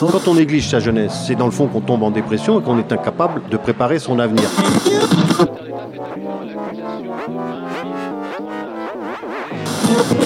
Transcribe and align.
Quand 0.00 0.28
on 0.28 0.34
néglige 0.34 0.68
sa 0.68 0.80
jeunesse, 0.80 1.24
c'est 1.26 1.34
dans 1.34 1.46
le 1.46 1.50
fond 1.50 1.66
qu'on 1.66 1.80
tombe 1.80 2.02
en 2.02 2.10
dépression 2.10 2.60
et 2.60 2.62
qu'on 2.62 2.78
est 2.78 2.92
incapable 2.92 3.42
de 3.50 3.56
préparer 3.56 3.98
son 3.98 4.18
avenir. 4.18 4.48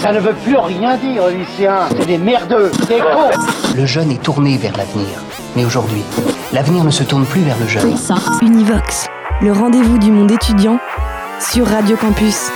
Ça 0.00 0.12
ne 0.12 0.20
veut 0.20 0.34
plus 0.44 0.56
rien 0.56 0.96
dire, 0.96 1.22
lycéens. 1.28 1.88
C'est 1.90 2.06
des 2.06 2.18
merdeux, 2.18 2.70
des 2.88 2.98
cons. 2.98 3.30
Le 3.76 3.86
jeune 3.86 4.10
est 4.10 4.22
tourné 4.22 4.56
vers 4.56 4.76
l'avenir. 4.76 5.06
Mais 5.56 5.64
aujourd'hui, 5.64 6.02
l'avenir 6.52 6.84
ne 6.84 6.90
se 6.90 7.02
tourne 7.02 7.24
plus 7.24 7.42
vers 7.42 7.58
le 7.58 7.66
jeune. 7.66 7.94
Univox, 8.42 9.06
le 9.42 9.52
rendez-vous 9.52 9.98
du 9.98 10.10
monde 10.10 10.30
étudiant 10.30 10.78
sur 11.40 11.66
Radio 11.66 11.96
Campus. 11.96 12.50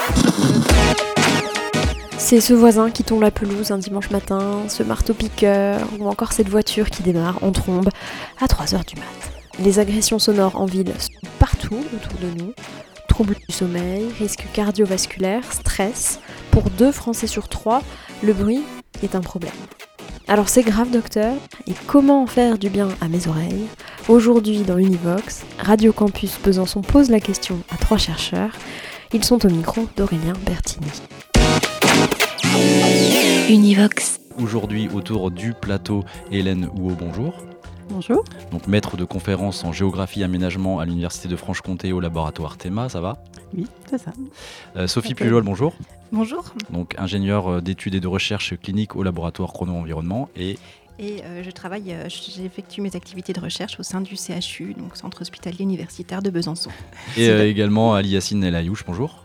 C'est 2.32 2.40
ce 2.40 2.54
voisin 2.54 2.90
qui 2.90 3.04
tombe 3.04 3.20
la 3.20 3.30
pelouse 3.30 3.72
un 3.72 3.76
dimanche 3.76 4.08
matin, 4.08 4.62
ce 4.66 4.82
marteau-piqueur, 4.82 5.78
ou 5.98 6.08
encore 6.08 6.32
cette 6.32 6.48
voiture 6.48 6.88
qui 6.88 7.02
démarre 7.02 7.44
en 7.44 7.52
trombe 7.52 7.90
à 8.40 8.46
3h 8.46 8.86
du 8.86 8.96
mat. 8.96 9.60
Les 9.62 9.78
agressions 9.78 10.18
sonores 10.18 10.56
en 10.56 10.64
ville 10.64 10.94
sont 10.98 11.28
partout 11.38 11.76
autour 11.94 12.18
de 12.20 12.40
nous. 12.40 12.54
Troubles 13.06 13.36
du 13.46 13.54
sommeil, 13.54 14.06
risques 14.18 14.46
cardiovasculaires, 14.54 15.52
stress. 15.52 16.20
Pour 16.50 16.62
deux 16.70 16.90
Français 16.90 17.26
sur 17.26 17.48
trois, 17.48 17.82
le 18.22 18.32
bruit 18.32 18.62
est 19.02 19.14
un 19.14 19.20
problème. 19.20 19.52
Alors 20.26 20.48
c'est 20.48 20.62
grave 20.62 20.90
docteur, 20.90 21.34
et 21.66 21.74
comment 21.86 22.26
faire 22.26 22.56
du 22.56 22.70
bien 22.70 22.88
à 23.02 23.08
mes 23.08 23.28
oreilles? 23.28 23.66
Aujourd'hui 24.08 24.62
dans 24.62 24.78
Univox, 24.78 25.42
Radio 25.58 25.92
Campus 25.92 26.38
Besançon 26.42 26.80
pose 26.80 27.10
la 27.10 27.20
question 27.20 27.58
à 27.70 27.76
trois 27.76 27.98
chercheurs. 27.98 28.56
Ils 29.12 29.22
sont 29.22 29.44
au 29.44 29.50
micro 29.50 29.86
d'Aurélien 29.98 30.32
Bertini. 30.46 30.88
Univox. 33.48 34.20
Aujourd'hui 34.38 34.88
autour 34.94 35.30
du 35.30 35.52
plateau 35.52 36.04
Hélène 36.30 36.68
Houot, 36.74 36.94
bonjour. 36.98 37.34
Bonjour. 37.88 38.24
Donc 38.50 38.66
maître 38.66 38.96
de 38.96 39.04
conférence 39.04 39.64
en 39.64 39.72
géographie 39.72 40.22
aménagement 40.22 40.78
à 40.78 40.84
l'Université 40.84 41.28
de 41.28 41.36
Franche-Comté 41.36 41.92
au 41.92 42.00
laboratoire 42.00 42.56
Théma, 42.56 42.88
ça 42.88 43.00
va? 43.00 43.22
Oui, 43.54 43.66
c'est 43.90 43.98
ça. 43.98 44.12
Euh, 44.76 44.86
Sophie. 44.86 45.14
Pujol, 45.14 45.42
bonjour. 45.42 45.74
Bonjour. 46.12 46.44
Donc 46.70 46.94
ingénieure 46.98 47.48
euh, 47.48 47.60
d'études 47.60 47.94
et 47.94 48.00
de 48.00 48.08
recherche 48.08 48.56
clinique 48.56 48.96
au 48.96 49.02
laboratoire 49.02 49.52
Chrono-Environnement 49.52 50.28
et 50.36 50.56
Et 50.98 51.22
euh, 51.24 51.42
je 51.42 51.50
travaille, 51.50 51.92
euh, 51.92 52.08
j'effectue 52.08 52.80
mes 52.80 52.94
activités 52.94 53.32
de 53.32 53.40
recherche 53.40 53.80
au 53.80 53.82
sein 53.82 54.00
du 54.00 54.14
CHU, 54.16 54.74
donc 54.74 54.96
Centre 54.96 55.20
hospitalier 55.22 55.62
universitaire 55.62 56.22
de 56.22 56.30
Besançon. 56.30 56.70
Et 57.16 57.28
euh, 57.28 57.48
également 57.48 57.94
Ali 57.94 58.10
Yassine 58.10 58.44
El 58.44 58.54
Ayouch, 58.54 58.84
bonjour. 58.86 59.24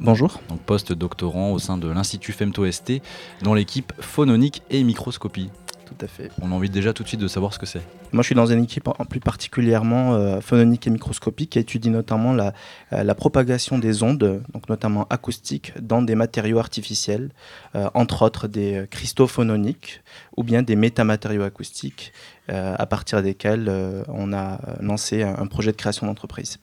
Bonjour. 0.00 0.40
Donc 0.48 0.60
post-doctorant 0.60 1.52
au 1.52 1.58
sein 1.58 1.78
de 1.78 1.88
l'Institut 1.88 2.32
FemtoST 2.32 3.00
dans 3.42 3.54
l'équipe 3.54 3.92
phononique 4.00 4.62
et 4.70 4.82
microscopie. 4.82 5.50
Tout 5.86 6.04
à 6.04 6.08
fait. 6.08 6.30
On 6.40 6.50
a 6.50 6.54
envie 6.54 6.70
déjà 6.70 6.92
tout 6.92 7.02
de 7.02 7.08
suite 7.08 7.20
de 7.20 7.28
savoir 7.28 7.52
ce 7.52 7.58
que 7.58 7.66
c'est. 7.66 7.82
Moi, 8.12 8.22
je 8.22 8.26
suis 8.26 8.34
dans 8.34 8.46
une 8.46 8.64
équipe 8.64 8.88
en 8.88 9.04
plus 9.04 9.20
particulièrement 9.20 10.14
euh, 10.14 10.40
phononique 10.40 10.86
et 10.86 10.90
microscopique 10.90 11.50
qui 11.50 11.58
étudie 11.58 11.90
notamment 11.90 12.32
la, 12.32 12.54
euh, 12.92 13.02
la 13.02 13.14
propagation 13.14 13.78
des 13.78 14.02
ondes, 14.02 14.42
donc 14.52 14.68
notamment 14.68 15.06
acoustiques, 15.10 15.72
dans 15.80 16.00
des 16.00 16.14
matériaux 16.14 16.58
artificiels, 16.58 17.30
euh, 17.74 17.90
entre 17.94 18.22
autres 18.22 18.48
des 18.48 18.86
cristaux 18.90 19.26
phononiques 19.26 20.02
ou 20.36 20.42
bien 20.42 20.62
des 20.62 20.76
métamatériaux 20.76 21.42
acoustiques, 21.42 22.12
euh, 22.50 22.74
à 22.78 22.86
partir 22.86 23.22
desquels 23.22 23.66
euh, 23.68 24.02
on 24.08 24.32
a 24.32 24.58
lancé 24.80 25.22
un, 25.22 25.46
projet 25.46 25.72
de 25.72 25.76
création 25.76 26.06
d'entreprise. 26.06 26.58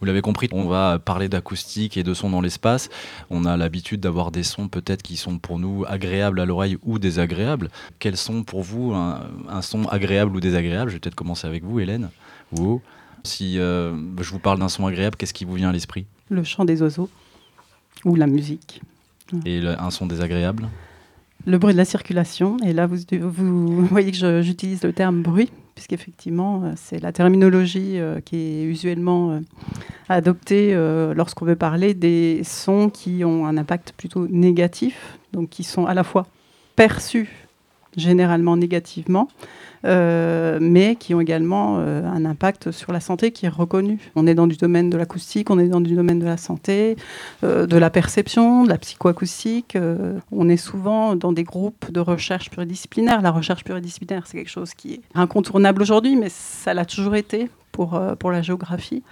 Vous 0.00 0.06
l'avez 0.06 0.22
compris, 0.22 0.48
on 0.52 0.66
va 0.66 0.98
parler 0.98 1.28
d'acoustique 1.28 1.96
et 1.96 2.02
de 2.02 2.14
son 2.14 2.30
dans 2.30 2.40
l'espace. 2.40 2.88
On 3.30 3.44
a 3.44 3.56
l'habitude 3.56 4.00
d'avoir 4.00 4.30
des 4.30 4.42
sons 4.42 4.68
peut-être 4.68 5.02
qui 5.02 5.16
sont 5.16 5.38
pour 5.38 5.58
nous 5.58 5.84
agréables 5.86 6.40
à 6.40 6.44
l'oreille 6.44 6.78
ou 6.84 6.98
désagréables. 6.98 7.70
Quels 7.98 8.16
sont 8.16 8.44
pour 8.44 8.62
vous 8.62 8.92
un, 8.92 9.28
un 9.48 9.62
son 9.62 9.86
agréable 9.88 10.34
ou 10.36 10.40
désagréable? 10.40 10.90
Je 10.90 10.96
vais 10.96 11.00
peut-être 11.00 11.14
commencer 11.14 11.46
avec 11.46 11.64
vous, 11.64 11.80
Hélène. 11.80 12.10
Ou 12.52 12.80
si 13.24 13.58
euh, 13.58 13.92
je 14.20 14.30
vous 14.30 14.38
parle 14.38 14.58
d'un 14.58 14.68
son 14.68 14.86
agréable, 14.86 15.16
qu'est-ce 15.16 15.34
qui 15.34 15.44
vous 15.44 15.54
vient 15.54 15.70
à 15.70 15.72
l'esprit? 15.72 16.06
Le 16.30 16.44
chant 16.44 16.64
des 16.64 16.80
oiseaux 16.82 17.10
ou 18.04 18.14
la 18.14 18.26
musique. 18.26 18.80
Et 19.44 19.60
le- 19.60 19.80
un 19.80 19.90
son 19.90 20.06
désagréable? 20.06 20.68
Le 21.46 21.58
bruit 21.58 21.72
de 21.74 21.78
la 21.78 21.84
circulation. 21.84 22.56
Et 22.64 22.72
là, 22.72 22.88
vous, 22.88 23.86
voyez 23.86 24.10
que 24.10 24.42
j'utilise 24.42 24.82
le 24.82 24.92
terme 24.92 25.22
bruit, 25.22 25.50
puisqu'effectivement, 25.76 26.64
euh, 26.64 26.72
c'est 26.74 26.98
la 27.00 27.12
terminologie 27.12 28.00
euh, 28.00 28.20
qui 28.20 28.36
est 28.36 28.64
usuellement 28.64 29.30
euh, 29.30 29.40
adoptée 30.08 30.74
lorsqu'on 31.14 31.44
veut 31.44 31.56
parler 31.56 31.94
des 31.94 32.42
sons 32.44 32.90
qui 32.90 33.24
ont 33.24 33.46
un 33.46 33.56
impact 33.56 33.94
plutôt 33.96 34.26
négatif, 34.26 35.18
donc 35.32 35.48
qui 35.48 35.62
sont 35.62 35.86
à 35.86 35.94
la 35.94 36.02
fois 36.02 36.26
perçus 36.74 37.45
généralement 37.96 38.56
négativement, 38.56 39.28
euh, 39.84 40.58
mais 40.60 40.96
qui 40.96 41.14
ont 41.14 41.20
également 41.20 41.76
euh, 41.78 42.04
un 42.04 42.24
impact 42.24 42.70
sur 42.70 42.92
la 42.92 43.00
santé 43.00 43.30
qui 43.30 43.46
est 43.46 43.50
reconnu. 43.50 43.98
On 44.16 44.26
est 44.26 44.34
dans 44.34 44.46
du 44.46 44.56
domaine 44.56 44.90
de 44.90 44.96
l'acoustique, 44.96 45.50
on 45.50 45.58
est 45.58 45.68
dans 45.68 45.80
du 45.80 45.94
domaine 45.94 46.18
de 46.18 46.24
la 46.24 46.36
santé, 46.36 46.96
euh, 47.44 47.66
de 47.66 47.76
la 47.76 47.90
perception, 47.90 48.64
de 48.64 48.68
la 48.68 48.78
psychoacoustique. 48.78 49.76
on 50.32 50.48
est 50.48 50.56
souvent 50.56 51.16
dans 51.16 51.32
des 51.32 51.44
groupes 51.44 51.90
de 51.90 52.00
recherche 52.00 52.50
pluridisciplinaire. 52.50 53.22
La 53.22 53.30
recherche 53.30 53.64
pluridisciplinaire, 53.64 54.26
c'est 54.26 54.38
quelque 54.38 54.50
chose 54.50 54.74
qui 54.74 54.94
est 54.94 55.00
incontournable 55.14 55.82
aujourd'hui, 55.82 56.16
mais 56.16 56.28
ça 56.28 56.74
l'a 56.74 56.84
toujours 56.84 57.14
été 57.14 57.48
pour, 57.76 57.94
euh, 57.94 58.14
pour 58.14 58.30
la 58.30 58.40
géographie. 58.40 59.02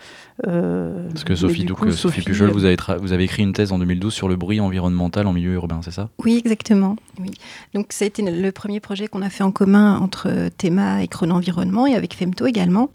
Euh, 0.46 1.08
Parce 1.10 1.22
que 1.24 1.34
Sophie, 1.34 1.60
du 1.60 1.66
donc, 1.66 1.78
coup, 1.80 1.90
Sophie 1.90 1.98
Sophie, 2.20 2.22
Pujol, 2.22 2.48
euh, 2.48 2.52
vous 2.52 2.64
avez, 2.64 2.76
tra- 2.76 2.96
vous 2.96 3.12
avez 3.12 3.24
écrit 3.24 3.42
une 3.42 3.52
thèse 3.52 3.72
en 3.72 3.78
2012 3.78 4.12
sur 4.12 4.26
le 4.26 4.36
bruit 4.36 4.58
environnemental 4.58 5.26
en 5.26 5.34
milieu 5.34 5.52
urbain, 5.52 5.80
c'est 5.84 5.90
ça? 5.90 6.08
Oui, 6.24 6.38
exactement. 6.42 6.96
Oui. 7.20 7.30
Donc 7.74 7.88
ça 7.92 8.06
a 8.06 8.08
été 8.08 8.22
le 8.22 8.52
premier 8.52 8.80
projet 8.80 9.06
qu'on 9.06 9.20
a 9.20 9.28
fait 9.28 9.44
en 9.44 9.52
commun 9.52 9.98
entre 9.98 10.48
Théma 10.56 11.02
et 11.02 11.08
Chrono 11.08 11.34
Environnement 11.34 11.86
et 11.86 11.94
avec 11.94 12.14
Femto 12.14 12.46
également. 12.46 12.88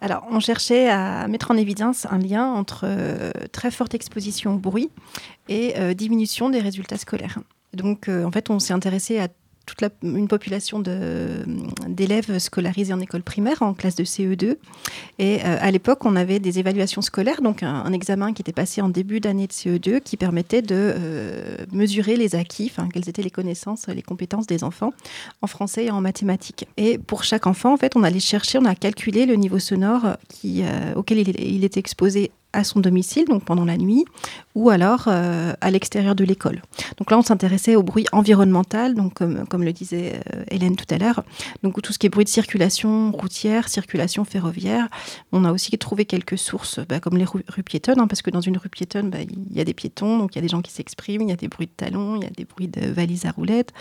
Alors 0.00 0.26
on 0.30 0.40
cherchait 0.40 0.88
à 0.88 1.28
mettre 1.28 1.50
en 1.50 1.56
évidence 1.58 2.06
un 2.10 2.18
lien 2.18 2.46
entre 2.46 2.84
euh, 2.86 3.30
très 3.52 3.70
forte 3.70 3.94
exposition 3.94 4.54
au 4.54 4.58
bruit 4.58 4.88
et 5.50 5.74
euh, 5.76 5.92
diminution 5.92 6.48
des 6.48 6.60
résultats 6.60 6.96
scolaires. 6.96 7.38
Donc 7.74 8.08
en 8.08 8.30
fait 8.32 8.48
on 8.50 8.58
s'est 8.58 8.72
intéressé 8.72 9.18
à 9.20 9.28
toute 9.66 9.88
une 10.02 10.28
population 10.28 10.80
d'élèves 10.80 12.38
scolarisés 12.38 12.92
en 12.92 13.00
école 13.00 13.22
primaire, 13.22 13.62
en 13.62 13.74
classe 13.74 13.94
de 13.94 14.04
CE2. 14.04 14.56
Et 15.18 15.40
euh, 15.44 15.56
à 15.60 15.70
l'époque, 15.70 16.04
on 16.04 16.16
avait 16.16 16.38
des 16.38 16.58
évaluations 16.58 17.02
scolaires, 17.02 17.42
donc 17.42 17.62
un, 17.62 17.92
examen 17.92 18.32
qui 18.32 18.42
était 18.42 18.52
passé 18.52 18.80
en 18.80 18.88
début 18.88 19.20
d'année 19.20 19.46
de 19.46 19.52
CE2 19.52 20.00
qui 20.00 20.16
permettait 20.16 20.62
de 20.62 20.74
euh, 20.74 21.56
mesurer 21.72 22.16
les 22.16 22.34
acquis, 22.34 22.72
quelles 22.92 23.08
étaient 23.08 23.22
les 23.22 23.30
connaissances, 23.30 23.86
les 23.88 24.02
compétences 24.02 24.46
des 24.46 24.64
enfants 24.64 24.92
en 25.42 25.46
français 25.46 25.86
et 25.86 25.90
en 25.90 26.00
mathématiques. 26.00 26.66
Et 26.76 26.98
pour 26.98 27.24
chaque 27.24 27.46
enfant, 27.46 27.72
en 27.72 27.76
fait, 27.76 27.96
on 27.96 28.02
allait 28.02 28.20
chercher, 28.20 28.58
on 28.58 28.64
a 28.64 28.74
calculé 28.74 29.26
le 29.26 29.34
niveau 29.34 29.58
sonore 29.58 30.16
euh, 30.44 30.94
auquel 30.94 31.18
il, 31.18 31.40
il 31.40 31.64
était 31.64 31.80
exposé 31.80 32.30
à 32.52 32.64
son 32.64 32.80
domicile, 32.80 33.26
donc 33.26 33.44
pendant 33.44 33.64
la 33.64 33.76
nuit, 33.76 34.04
ou 34.54 34.70
alors 34.70 35.04
euh, 35.06 35.52
à 35.60 35.70
l'extérieur 35.70 36.14
de 36.14 36.24
l'école. 36.24 36.62
Donc 36.98 37.10
là, 37.10 37.18
on 37.18 37.22
s'intéressait 37.22 37.76
au 37.76 37.82
bruit 37.82 38.06
environnemental, 38.12 38.94
donc 38.94 39.14
comme, 39.14 39.46
comme 39.46 39.62
le 39.62 39.72
disait 39.72 40.20
euh, 40.34 40.44
Hélène 40.50 40.76
tout 40.76 40.92
à 40.92 40.98
l'heure, 40.98 41.22
donc 41.62 41.80
tout 41.80 41.92
ce 41.92 41.98
qui 41.98 42.06
est 42.06 42.10
bruit 42.10 42.24
de 42.24 42.30
circulation 42.30 43.12
routière, 43.12 43.68
circulation 43.68 44.24
ferroviaire. 44.24 44.88
On 45.32 45.44
a 45.44 45.52
aussi 45.52 45.76
trouvé 45.78 46.04
quelques 46.04 46.38
sources, 46.38 46.80
bah, 46.88 46.98
comme 46.98 47.16
les 47.16 47.24
rues, 47.24 47.44
rues 47.48 47.62
piétonnes, 47.62 48.00
hein, 48.00 48.08
parce 48.08 48.22
que 48.22 48.30
dans 48.30 48.40
une 48.40 48.58
rue 48.58 48.68
piétonne, 48.68 49.10
bah, 49.10 49.18
il 49.22 49.56
y 49.56 49.60
a 49.60 49.64
des 49.64 49.74
piétons, 49.74 50.18
donc 50.18 50.34
il 50.34 50.38
y 50.38 50.40
a 50.40 50.42
des 50.42 50.48
gens 50.48 50.62
qui 50.62 50.72
s'expriment, 50.72 51.22
il 51.22 51.28
y 51.28 51.32
a 51.32 51.36
des 51.36 51.48
bruits 51.48 51.66
de 51.66 51.72
talons, 51.76 52.16
il 52.16 52.24
y 52.24 52.26
a 52.26 52.30
des 52.30 52.44
bruits 52.44 52.68
de 52.68 52.90
valises 52.90 53.26
à 53.26 53.30
roulettes. 53.30 53.72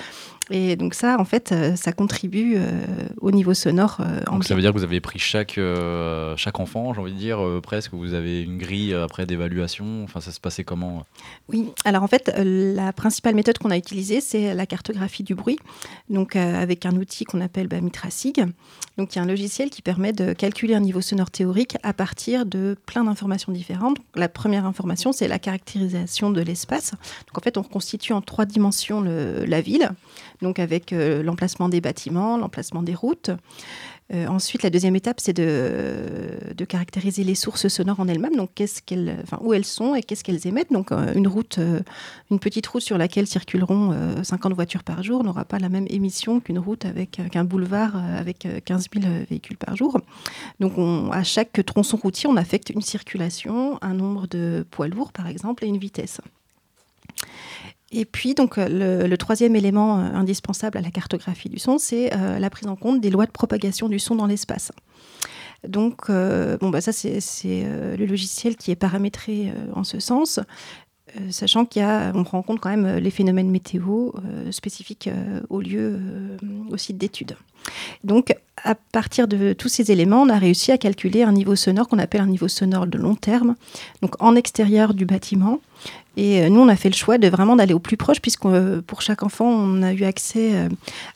Et 0.52 0.76
donc 0.76 0.94
ça, 0.94 1.20
en 1.20 1.26
fait, 1.26 1.52
euh, 1.52 1.76
ça 1.76 1.92
contribue 1.92 2.56
euh, 2.58 2.82
au 3.22 3.32
niveau 3.32 3.54
sonore 3.54 4.02
Donc 4.28 4.44
ça 4.44 4.56
veut 4.56 4.62
dire 4.62 4.72
que 4.72 4.78
vous 4.78 4.84
avez 4.84 5.00
pris 5.00 5.20
chaque, 5.20 5.60
chaque 6.38 6.60
enfant, 6.60 6.94
j'ai 6.94 7.02
envie 7.02 7.14
de 7.14 7.18
dire, 7.18 7.40
presque, 7.64 7.94
vous 7.94 8.14
avez 8.14 8.44
une 8.44 8.59
euh, 8.64 9.04
après 9.04 9.26
d'évaluation, 9.26 10.04
enfin 10.04 10.22
ça 10.22 10.32
se 10.32 10.40
passait 10.40 10.64
comment 10.64 11.06
Oui, 11.48 11.70
alors 11.86 12.04
en 12.04 12.08
fait, 12.08 12.32
euh, 12.36 12.74
la 12.76 12.94
principale 12.94 13.36
méthode 13.36 13.58
qu'on 13.58 13.72
a 13.72 13.78
utilisée, 13.78 14.22
c'est 14.22 14.54
la 14.54 14.66
cartographie 14.66 15.24
du 15.24 15.36
bruit, 15.36 15.60
donc 16.10 16.36
euh, 16.36 16.62
avec 16.62 16.86
un 16.86 16.96
outil 16.96 17.26
qu'on 17.26 17.42
appelle 17.42 17.68
bah, 17.68 17.82
Mitrasig. 17.82 18.46
Donc 18.98 19.16
il 19.16 19.20
y 19.20 19.22
un 19.22 19.26
logiciel 19.26 19.70
qui 19.70 19.82
permet 19.82 20.12
de 20.12 20.34
calculer 20.34 20.76
un 20.76 20.82
niveau 20.82 21.02
sonore 21.02 21.32
théorique 21.32 21.78
à 21.84 21.94
partir 21.94 22.46
de 22.46 22.76
plein 22.86 23.06
d'informations 23.06 23.52
différentes. 23.52 23.98
La 24.16 24.28
première 24.28 24.66
information, 24.66 25.14
c'est 25.14 25.28
la 25.28 25.40
caractérisation 25.40 26.32
de 26.32 26.42
l'espace. 26.42 26.92
Donc 26.92 27.38
en 27.38 27.42
fait, 27.42 27.58
on 27.58 27.62
reconstitue 27.62 28.14
en 28.14 28.22
trois 28.22 28.46
dimensions 28.46 29.02
la 29.02 29.62
ville, 29.62 29.92
donc 30.42 30.60
avec 30.60 30.94
euh, 30.94 31.24
l'emplacement 31.24 31.70
des 31.70 31.82
bâtiments, 31.82 32.38
l'emplacement 32.38 32.84
des 32.84 32.96
routes. 32.96 33.32
Euh, 34.12 34.26
ensuite, 34.28 34.64
la 34.64 34.72
deuxième 34.72 34.96
étape, 34.96 35.20
c'est 35.20 35.34
de, 35.34 36.66
caractériser 36.68 37.24
les 37.24 37.36
sources 37.36 37.68
sonores 37.68 38.00
en 38.00 38.08
elles-mêmes, 38.08 38.36
donc 38.36 38.50
où 39.42 39.54
elles 39.54 39.66
sont 39.66 39.96
et 39.96 40.02
qu'est-ce 40.04 40.24
qu'elles 40.24 40.46
émettent. 40.48 40.72
Donc, 40.72 40.92
euh, 40.92 41.14
une 41.14 41.28
route, 41.28 41.58
euh, 41.60 41.80
une 42.32 42.40
petite 42.40 42.66
route 42.68 42.82
sur 42.82 42.98
laquelle 42.98 43.28
circuleront 43.28 43.92
euh, 43.94 44.24
50 44.24 44.54
voitures 44.54 44.84
par 44.84 45.04
jour 45.04 45.24
n'aura 45.24 45.46
pas 45.46 45.60
la 45.60 45.70
même 45.70 45.86
émission 45.90 46.40
qu'une 46.40 46.60
route 46.60 46.86
avec 46.86 47.22
qu'un 47.32 47.44
boulevard 47.44 47.96
avec 47.96 48.46
euh, 48.46 48.60
15 48.64 48.88
000 49.00 49.06
véhicules 49.30 49.58
par 49.58 49.76
jour. 49.76 50.00
Donc, 50.60 50.78
on- 50.78 51.12
à 51.12 51.24
chaque 51.24 51.64
tronçon 51.66 51.98
routier, 51.98 52.28
on 52.30 52.36
affecte 52.36 52.70
une 52.72 52.82
circulation, 52.82 53.78
un 53.82 53.94
nombre 53.94 54.28
de 54.28 54.66
poids 54.72 54.88
lourds, 54.88 55.12
par 55.12 55.28
exemple, 55.28 55.66
et 55.66 55.68
une 55.68 55.78
vitesse. 55.78 56.20
Et 57.92 58.06
puis, 58.06 58.36
donc, 58.36 58.58
le, 58.58 59.08
le 59.08 59.18
troisième 59.18 59.56
élément 59.56 59.96
indispensable 59.96 60.78
à 60.78 60.82
la 60.82 60.92
cartographie 60.92 61.50
du 61.50 61.58
son, 61.58 61.78
c'est 61.78 62.12
la 62.12 62.50
prise 62.50 62.68
en 62.68 62.76
compte 62.76 63.02
des 63.02 63.10
lois 63.10 63.26
de 63.26 63.32
propagation 63.32 63.90
du 63.90 63.98
son 63.98 64.16
dans 64.16 64.28
l'espace. 64.28 64.72
Donc, 65.68 66.12
bon, 66.12 66.70
bah, 66.70 66.82
ça, 66.82 66.92
c'est 66.92 67.20
le 67.98 68.06
logiciel 68.06 68.58
qui 68.58 68.70
est 68.70 68.76
paramétré 68.76 69.52
en 69.74 69.84
ce 69.84 70.00
sens. 70.00 70.40
Euh, 71.18 71.32
sachant 71.32 71.66
qu'il 71.66 71.82
y 71.82 71.86
a, 71.86 72.12
on 72.14 72.24
rend 72.24 72.42
compte 72.42 72.60
quand 72.60 72.70
même 72.70 72.86
euh, 72.86 73.00
les 73.00 73.12
phénomènes 73.12 73.50
météo 73.50 74.12
euh, 74.26 74.52
spécifiques 74.52 75.10
au 75.50 75.62
lieu, 75.62 76.00
au 76.70 76.78
site 76.78 76.98
d'études. 76.98 77.36
Donc, 78.04 78.36
à 78.64 78.76
partir 78.76 79.28
de 79.28 79.54
tous 79.54 79.70
ces 79.70 79.92
éléments, 79.92 80.22
on 80.22 80.30
a 80.30 80.38
réussi 80.38 80.72
à 80.72 80.78
calculer 80.78 81.24
un 81.24 81.32
niveau 81.32 81.56
sonore 81.56 81.88
qu'on 81.88 82.00
appelle 82.00 82.22
un 82.22 82.28
niveau 82.28 82.48
sonore 82.48 82.88
de 82.88 82.98
long 82.98 83.16
terme, 83.16 83.56
donc 84.02 84.16
en 84.22 84.36
extérieur 84.36 84.94
du 84.94 85.06
bâtiment, 85.06 85.60
et 86.20 86.42
euh, 86.42 86.50
nous, 86.50 86.60
on 86.60 86.68
a 86.68 86.76
fait 86.76 86.90
le 86.90 86.96
choix 86.96 87.18
de 87.18 87.30
vraiment 87.30 87.56
d'aller 87.56 87.74
au 87.74 87.80
plus 87.80 87.96
proche, 87.96 88.20
puisque 88.20 88.46
euh, 88.46 88.82
pour 88.86 89.02
chaque 89.02 89.24
enfant, 89.24 89.46
on 89.46 89.82
a 89.82 89.94
eu 89.94 90.04
accès 90.04 90.54
euh, 90.54 90.70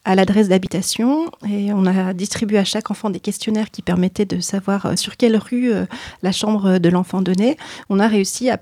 à 0.05 0.15
l'adresse 0.15 0.47
d'habitation 0.47 1.29
et 1.49 1.73
on 1.73 1.85
a 1.85 2.13
distribué 2.13 2.57
à 2.57 2.63
chaque 2.63 2.89
enfant 2.89 3.09
des 3.09 3.19
questionnaires 3.19 3.69
qui 3.69 3.81
permettaient 3.81 4.25
de 4.25 4.39
savoir 4.39 4.97
sur 4.97 5.17
quelle 5.17 5.35
rue 5.35 5.73
la 6.21 6.31
chambre 6.31 6.77
de 6.77 6.89
l'enfant 6.89 7.21
donnait. 7.21 7.57
On 7.89 7.99
a 7.99 8.07
réussi 8.07 8.49
à, 8.49 8.57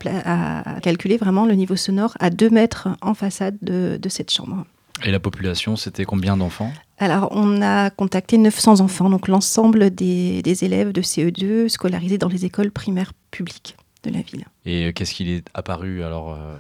calculer 0.81 1.17
vraiment 1.17 1.45
le 1.45 1.53
niveau 1.53 1.75
sonore 1.75 2.15
à 2.19 2.29
deux 2.29 2.49
mètres 2.49 2.89
en 3.01 3.13
façade 3.13 3.57
de, 3.61 3.99
cette 4.09 4.31
chambre. 4.31 4.65
Et 5.03 5.11
la 5.11 5.19
population, 5.19 5.75
c'était 5.75 6.05
combien 6.05 6.37
d'enfants? 6.37 6.71
Alors, 6.99 7.29
on 7.31 7.61
a 7.61 7.89
contacté 7.89 8.37
900 8.37 8.79
enfants, 8.81 9.09
donc 9.09 9.27
l'ensemble 9.27 9.89
des, 9.89 10.41
des, 10.43 10.63
élèves 10.63 10.91
de 10.91 11.01
CE2 11.01 11.67
scolarisés 11.67 12.19
dans 12.19 12.27
les 12.27 12.45
écoles 12.45 12.71
primaires 12.71 13.13
publiques 13.31 13.75
de 14.03 14.11
la 14.11 14.21
ville. 14.21 14.45
Et 14.65 14.85
euh, 14.85 14.91
qu'est-ce 14.91 15.13
qu'il 15.13 15.29
est 15.29 15.47
apparu 15.53 16.03
alors 16.03 16.33
euh? 16.33 16.55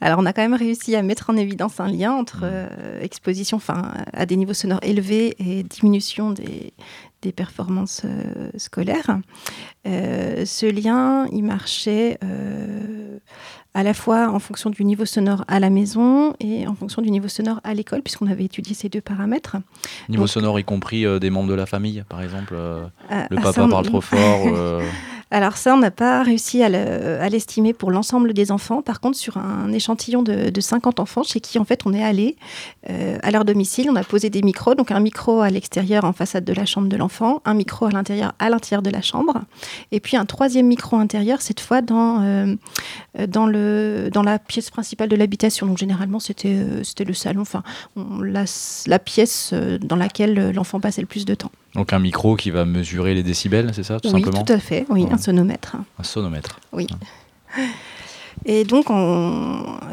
Alors, 0.00 0.18
on 0.18 0.26
a 0.26 0.32
quand 0.32 0.42
même 0.42 0.54
réussi 0.54 0.96
à 0.96 1.02
mettre 1.02 1.30
en 1.30 1.36
évidence 1.36 1.78
un 1.78 1.86
lien 1.86 2.12
entre 2.12 2.40
mmh. 2.40 2.50
euh, 2.52 3.00
exposition 3.00 3.58
enfin, 3.58 3.92
à 4.12 4.26
des 4.26 4.36
niveaux 4.36 4.54
sonores 4.54 4.80
élevés 4.82 5.36
et 5.38 5.62
diminution 5.62 6.32
des, 6.32 6.74
des 7.22 7.32
performances 7.32 8.02
scolaires. 8.56 9.20
ce 9.84 10.66
lien, 10.66 11.26
il 11.32 11.44
marchait 11.44 12.18
à 13.74 13.82
la 13.82 13.94
fois 13.94 14.28
en 14.30 14.38
fonction 14.38 14.70
du 14.70 14.84
niveau 14.84 15.04
sonore 15.04 15.44
à 15.48 15.60
la 15.60 15.70
maison 15.70 16.34
et 16.40 16.66
en 16.66 16.74
fonction 16.74 17.02
du 17.02 17.10
niveau 17.10 17.28
sonore 17.28 17.60
à 17.64 17.74
l'école, 17.74 18.02
puisqu'on 18.02 18.26
avait 18.26 18.44
étudié 18.44 18.74
ces 18.74 18.88
deux 18.88 19.00
paramètres. 19.00 19.56
Niveau 20.08 20.26
sonore 20.26 20.58
y 20.60 20.64
compris 20.64 21.04
des 21.20 21.30
membres 21.30 21.48
de 21.48 21.54
la 21.54 21.66
famille, 21.66 22.04
par 22.08 22.22
exemple 22.22 22.54
Le 22.54 23.36
papa 23.36 23.66
parle 23.68 23.86
trop 23.86 24.00
fort 24.00 24.46
Alors 25.32 25.56
ça, 25.56 25.72
on 25.74 25.78
n'a 25.78 25.90
pas 25.90 26.22
réussi 26.22 26.62
à 26.62 26.68
l'estimer 27.30 27.72
pour 27.72 27.90
l'ensemble 27.90 28.34
des 28.34 28.52
enfants. 28.52 28.82
Par 28.82 29.00
contre, 29.00 29.16
sur 29.16 29.38
un 29.38 29.72
échantillon 29.72 30.22
de, 30.22 30.60
50 30.60 31.00
enfants, 31.00 31.22
chez 31.22 31.40
qui 31.40 31.58
en 31.58 31.64
fait 31.64 31.86
on 31.86 31.94
est 31.94 32.04
allé 32.04 32.36
euh, 32.90 33.16
à 33.22 33.30
leur 33.30 33.46
domicile, 33.46 33.88
on 33.90 33.96
a 33.96 34.04
posé 34.04 34.28
des 34.28 34.42
micros, 34.42 34.74
donc 34.74 34.90
un 34.90 35.00
micro 35.00 35.40
à 35.40 35.48
l'extérieur 35.48 36.04
en 36.04 36.12
façade 36.12 36.44
de 36.44 36.52
la 36.52 36.66
chambre 36.66 36.88
de 36.88 36.96
l'enfant, 36.98 37.40
un 37.46 37.54
micro 37.54 37.86
à 37.86 37.90
l'intérieur 37.90 38.34
à 38.38 38.50
l'intérieur 38.50 38.82
de 38.82 38.90
la 38.90 39.00
chambre, 39.00 39.40
et 39.90 40.00
puis 40.00 40.18
un 40.18 40.26
troisième 40.26 40.66
micro 40.66 40.96
intérieur, 40.96 41.40
cette 41.40 41.60
fois 41.60 41.80
dans, 41.80 42.20
euh, 42.22 42.54
la 43.14 44.38
pièce 44.38 44.68
principale 44.68 45.08
de 45.08 45.16
l'habitation. 45.16 45.66
Donc 45.66 45.78
généralement, 45.78 46.20
c'était 46.20 46.56
euh, 46.56 46.82
le 47.06 47.14
salon, 47.14 47.40
enfin 47.40 47.62
la 47.96 48.98
pièce 48.98 49.54
dans 49.80 49.96
laquelle 49.96 50.50
l'enfant 50.50 50.78
passait 50.78 51.00
le 51.00 51.06
plus 51.06 51.24
de 51.24 51.34
temps. 51.34 51.50
Donc 51.74 51.92
un 51.92 51.98
micro 51.98 52.36
qui 52.36 52.50
va 52.50 52.64
mesurer 52.64 53.14
les 53.14 53.22
décibels, 53.22 53.72
c'est 53.74 53.82
ça, 53.82 53.98
tout 53.98 54.08
oui, 54.08 54.20
simplement 54.20 54.44
tout 54.44 54.52
à 54.52 54.58
fait, 54.58 54.84
oui, 54.90 55.06
un 55.10 55.18
sonomètre. 55.18 55.76
Un 55.98 56.02
sonomètre. 56.02 56.60
Oui. 56.72 56.86
Et 58.44 58.64
donc, 58.64 58.86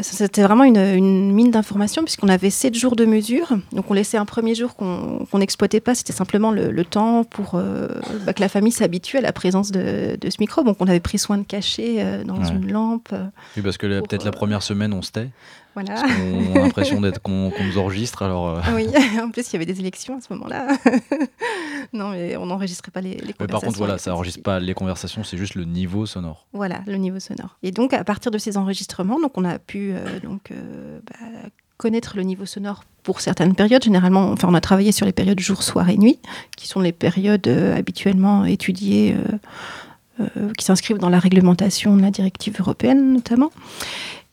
c'était 0.01 0.41
vraiment 0.41 0.63
une, 0.63 1.31
mine 1.31 1.51
d'informations 1.51 2.03
puisqu'on 2.03 2.29
avait 2.29 2.49
sept 2.49 2.75
jours 2.75 2.95
de 2.95 3.05
mesure. 3.05 3.49
Donc, 3.73 3.91
on 3.91 3.93
laissait 3.93 4.17
un 4.17 4.25
premier 4.25 4.55
jour 4.55 4.75
qu'on 4.75 5.27
n'exploitait 5.35 5.79
pas. 5.79 5.93
C'était 5.93 6.13
simplement 6.13 6.51
le, 6.51 6.83
temps 6.83 7.23
pour 7.23 7.55
euh, 7.55 7.87
bah, 8.25 8.33
que 8.33 8.41
la 8.41 8.49
famille 8.49 8.71
s'habitue 8.71 9.17
à 9.17 9.21
la 9.21 9.33
présence 9.33 9.71
de, 9.71 10.17
ce 10.23 10.37
micro. 10.39 10.63
Donc, 10.63 10.77
on 10.79 10.87
avait 10.87 10.99
pris 10.99 11.19
soin 11.19 11.37
de 11.37 11.43
cacher 11.43 11.97
euh, 11.99 12.23
dans 12.23 12.43
une 12.43 12.71
lampe. 12.71 13.13
Oui, 13.55 13.61
parce 13.61 13.77
que 13.77 13.85
peut-être 14.01 14.23
la 14.23 14.29
euh, 14.29 14.31
première 14.31 14.63
semaine, 14.63 14.93
on 14.93 15.03
se 15.03 15.11
tait. 15.11 15.29
Voilà. 15.75 16.03
on 16.03 16.55
a 16.55 16.59
l'impression 16.59 16.99
d'être 16.99 17.21
qu'on 17.21 17.51
nous 17.63 17.77
enregistre. 17.77 18.23
Alors, 18.23 18.49
euh. 18.49 18.61
Oui, 18.75 18.87
en 19.21 19.29
plus 19.29 19.49
il 19.49 19.53
y 19.53 19.55
avait 19.55 19.65
des 19.65 19.79
élections 19.79 20.17
à 20.17 20.21
ce 20.21 20.33
moment-là. 20.33 20.67
non, 21.93 22.09
mais 22.09 22.35
on 22.37 22.47
n'enregistrait 22.47 22.91
pas 22.91 23.01
les, 23.01 23.11
les 23.11 23.33
conversations. 23.33 23.47
par 23.47 23.61
contre, 23.61 23.77
voilà, 23.77 23.97
ça 23.97 24.11
n'enregistre 24.11 24.41
pas 24.41 24.59
les 24.59 24.73
conversations, 24.73 25.23
c'est 25.23 25.37
juste 25.37 25.55
le 25.55 25.65
niveau 25.65 26.05
sonore. 26.05 26.47
Voilà, 26.53 26.81
le 26.87 26.97
niveau 26.97 27.19
sonore. 27.19 27.57
Et 27.63 27.71
donc, 27.71 27.93
à 27.93 28.03
partir 28.03 28.31
de 28.31 28.37
ces 28.37 28.57
enregistrements, 28.57 29.19
donc 29.19 29.37
on 29.37 29.45
a 29.45 29.59
pu 29.59 29.91
euh, 29.93 30.19
donc, 30.19 30.51
euh, 30.51 30.99
bah, 31.05 31.49
connaître 31.77 32.17
le 32.17 32.23
niveau 32.23 32.45
sonore 32.45 32.83
pour 33.03 33.21
certaines 33.21 33.55
périodes. 33.55 33.83
Généralement, 33.83 34.31
enfin, 34.31 34.47
on 34.49 34.55
a 34.55 34.61
travaillé 34.61 34.91
sur 34.91 35.05
les 35.05 35.13
périodes 35.13 35.39
jour, 35.39 35.63
soir 35.63 35.89
et 35.89 35.97
nuit, 35.97 36.19
qui 36.57 36.67
sont 36.67 36.81
les 36.81 36.91
périodes 36.91 37.47
habituellement 37.47 38.45
étudiées. 38.45 39.15
qui 40.57 40.65
s'inscrivent 40.65 40.97
dans 40.97 41.07
la 41.07 41.19
réglementation 41.19 41.95
de 41.95 42.01
la 42.01 42.11
directive 42.11 42.59
européenne 42.59 43.13
notamment. 43.13 43.51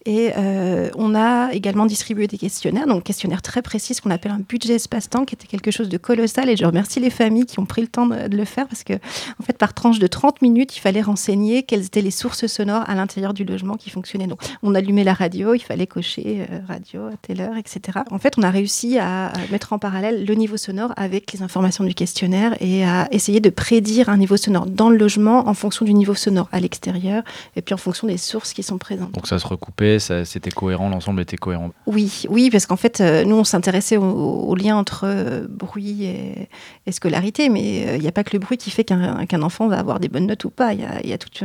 Et 0.06 0.30
euh, 0.36 0.88
on 0.94 1.16
a 1.16 1.52
également 1.52 1.84
distribué 1.84 2.28
des 2.28 2.38
questionnaires, 2.38 2.86
donc 2.86 3.02
questionnaires 3.02 3.42
très 3.42 3.60
précis, 3.60 3.92
ce 3.92 4.00
qu'on 4.00 4.12
appelle 4.12 4.30
un 4.30 4.40
budget 4.48 4.74
espace-temps, 4.74 5.24
qui 5.24 5.34
était 5.34 5.48
quelque 5.48 5.72
chose 5.72 5.88
de 5.88 5.98
colossal. 5.98 6.48
Et 6.48 6.56
je 6.56 6.64
remercie 6.64 7.00
les 7.00 7.10
familles 7.10 7.44
qui 7.44 7.58
ont 7.58 7.66
pris 7.66 7.82
le 7.82 7.88
temps 7.88 8.06
de, 8.06 8.36
le 8.36 8.44
faire, 8.44 8.68
parce 8.68 8.84
que, 8.84 8.94
en 8.94 9.42
fait, 9.44 9.58
par 9.58 9.74
tranche 9.74 9.98
de 9.98 10.06
30 10.06 10.42
minutes, 10.42 10.76
il 10.76 10.80
fallait 10.80 11.02
renseigner 11.02 11.64
quelles 11.64 11.86
étaient 11.86 12.02
les 12.02 12.12
sources 12.12 12.46
sonores 12.46 12.84
à 12.88 12.94
l'intérieur 12.94 13.34
du 13.34 13.44
logement 13.44 13.74
qui 13.74 13.90
fonctionnaient. 13.90 14.28
Donc, 14.28 14.40
on 14.62 14.76
allumait 14.76 15.02
la 15.02 15.14
radio, 15.14 15.54
il 15.54 15.60
fallait 15.60 15.88
cocher 15.88 16.46
euh, 16.50 16.60
radio 16.68 17.06
à 17.06 17.16
telle 17.20 17.40
heure, 17.40 17.56
etc. 17.56 17.98
En 18.12 18.18
fait, 18.18 18.34
on 18.38 18.42
a 18.42 18.50
réussi 18.50 18.98
à, 18.98 19.32
mettre 19.50 19.72
en 19.72 19.78
parallèle 19.80 20.24
le 20.24 20.34
niveau 20.34 20.56
sonore 20.56 20.92
avec 20.96 21.32
les 21.32 21.42
informations 21.42 21.82
du 21.82 21.94
questionnaire 21.94 22.54
et 22.60 22.84
à 22.84 23.08
essayer 23.10 23.40
de 23.40 23.50
prédire 23.50 24.08
un 24.08 24.16
niveau 24.16 24.36
sonore 24.36 24.66
dans 24.66 24.88
le 24.88 24.96
logement 24.96 25.48
en 25.48 25.54
fonction 25.54 25.84
du 25.84 25.94
niveau 25.94 26.14
sonore 26.14 26.48
à 26.52 26.60
l'extérieur 26.60 27.22
et 27.56 27.62
puis 27.62 27.74
en 27.74 27.78
fonction 27.78 28.06
des 28.06 28.18
sources 28.18 28.52
qui 28.52 28.62
sont 28.62 28.78
présentes. 28.78 29.12
Donc, 29.12 29.26
ça 29.26 29.38
se 29.38 29.46
recoupait 29.46 29.95
c'était 29.98 30.50
cohérent, 30.50 30.88
l'ensemble 30.88 31.20
était 31.20 31.36
cohérent. 31.36 31.70
Oui, 31.86 32.24
oui, 32.28 32.50
parce 32.50 32.66
qu'en 32.66 32.76
fait, 32.76 33.00
euh, 33.00 33.24
nous, 33.24 33.36
on 33.36 33.44
s'intéressait 33.44 33.96
au, 33.96 34.54
lien 34.54 34.76
entre 34.76 35.02
euh, 35.04 35.46
bruit 35.48 36.04
et, 36.04 36.92
scolarité, 36.92 37.48
mais 37.48 37.86
euh, 37.86 37.96
il 37.96 38.02
n'y 38.02 38.08
a 38.08 38.12
pas 38.12 38.24
que 38.24 38.30
le 38.32 38.38
bruit 38.38 38.56
qui 38.56 38.70
fait 38.70 38.84
qu'un 38.84 39.42
enfant 39.42 39.68
va 39.68 39.78
avoir 39.78 40.00
des 40.00 40.08
bonnes 40.08 40.26
notes 40.26 40.44
ou 40.44 40.50
pas. 40.50 40.72
Il 40.72 40.80
y 40.80 41.12
a, 41.12 41.18
toutes 41.18 41.44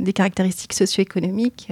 des 0.00 0.12
caractéristiques 0.12 0.72
socio-économiques, 0.72 1.68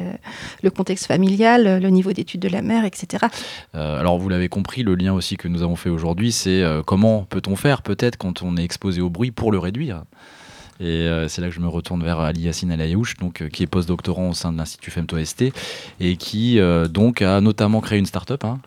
le 0.63 0.71
contexte 0.71 1.07
familial, 1.07 1.81
le 1.81 1.91
niveau 1.91 2.13
d'études 2.13 2.41
de 2.41 2.49
la 2.49 2.63
mère, 2.63 2.85
etc. 2.85 3.27
alors, 3.75 4.19
vous 4.19 4.29
l'avez 4.29 4.49
compris, 4.49 4.83
le 4.83 4.95
lien 4.95 5.13
aussi 5.13 5.37
que 5.37 5.49
nous 5.49 5.63
avons 5.63 5.77
fait 5.77 5.91
aujourd'hui, 5.91 6.33
c'est 6.33 6.63
comment 6.87 7.25
peut-on 7.25 7.57
faire 7.57 7.83
peut-être 7.83 8.17
quand 8.17 8.43
on 8.43 8.57
est 8.57 8.65
exposé 8.65 9.01
au 9.01 9.11
bruit 9.11 9.31
pour 9.31 9.53
le 9.53 9.59
réduire? 9.59 10.05
Et 10.81 10.85
euh, 10.85 11.29
c'est 11.29 11.41
là 11.41 11.49
que 11.49 11.55
je 11.55 11.61
me 11.61 11.69
retourne 11.69 12.03
vers 12.03 12.21
Ali 12.21 12.43
Yassine 12.43 12.71
Alayaouch, 12.71 13.17
donc, 13.17 13.43
euh, 13.43 13.49
qui 13.49 13.63
est 13.63 13.67
postdoctorant 13.67 14.31
au 14.31 14.35
sein 14.35 14.53
de 14.53 14.59
l'Institut 14.59 14.91
FemtoST 14.91 15.45
et 16.01 16.17
qui 16.17 16.59
euh, 16.59 16.89
donc 16.89 17.23
a 17.23 17.41
notamment 17.41 17.81
créé 17.81 17.99
une 17.99 18.07
start-up 18.07 18.45
hein, 18.45 18.61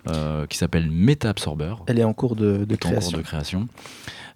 qui 0.49 0.57
s'appelle 0.57 0.89
MetaAbsorber. 0.89 1.75
Elle 1.87 1.99
est 1.99 2.03
en 2.03 2.13
cours 2.13 2.35
de, 2.35 2.65
de 2.65 2.75
création. 2.75 3.07
En 3.07 3.11
cours 3.11 3.19
de 3.19 3.23
création 3.23 3.67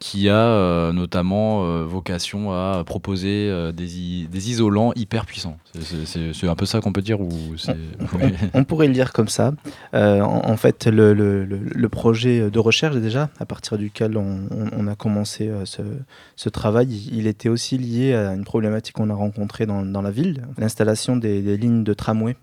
qui 0.04 0.28
a 0.28 0.36
euh, 0.36 0.92
notamment 0.92 1.64
euh, 1.64 1.86
vocation 1.86 2.52
à 2.52 2.84
proposer 2.86 3.48
euh, 3.50 3.72
des, 3.72 4.28
des, 4.30 4.50
isolants 4.50 4.92
hyper 4.98 5.26
puissants. 5.26 5.58
C'est 5.80 6.46
un 6.50 6.56
peu 6.56 6.66
ça 6.66 6.82
qu'on 6.82 6.92
peut 6.92 7.02
dire 7.02 7.22
ou 7.22 7.30
on, 8.54 8.64
pourrait 8.66 8.88
le 8.88 8.94
dire 8.94 9.14
comme 9.14 9.30
ça. 9.30 9.54
En, 9.94 10.58
fait, 10.58 10.88
le, 10.88 11.14
le, 11.14 11.46
le, 11.46 11.90
projet 11.90 12.52
de 12.52 12.60
recherche 12.60 12.98
déjà, 12.98 13.30
à 13.40 13.46
partir 13.46 13.78
duquel 13.78 14.18
on, 14.18 14.42
on 14.78 14.88
a 14.88 14.96
commencé 14.96 15.50
ce, 15.64 15.82
ce, 16.36 16.50
travail, 16.50 17.10
il 17.14 17.26
était 17.26 17.48
aussi 17.48 17.78
lié 17.78 18.14
à 18.14 18.34
une 18.34 18.44
problématique 18.44 18.96
qu'on 18.96 19.10
a 19.10 19.16
rencontrée 19.16 19.66
dans, 19.66 19.84
dans 19.84 20.02
la 20.02 20.12
ville, 20.12 20.42
l'installation 20.58 21.16
des, 21.16 21.42
des 21.42 21.56
lignes 21.56 21.86
de 21.86 21.94
tramway 21.94 22.36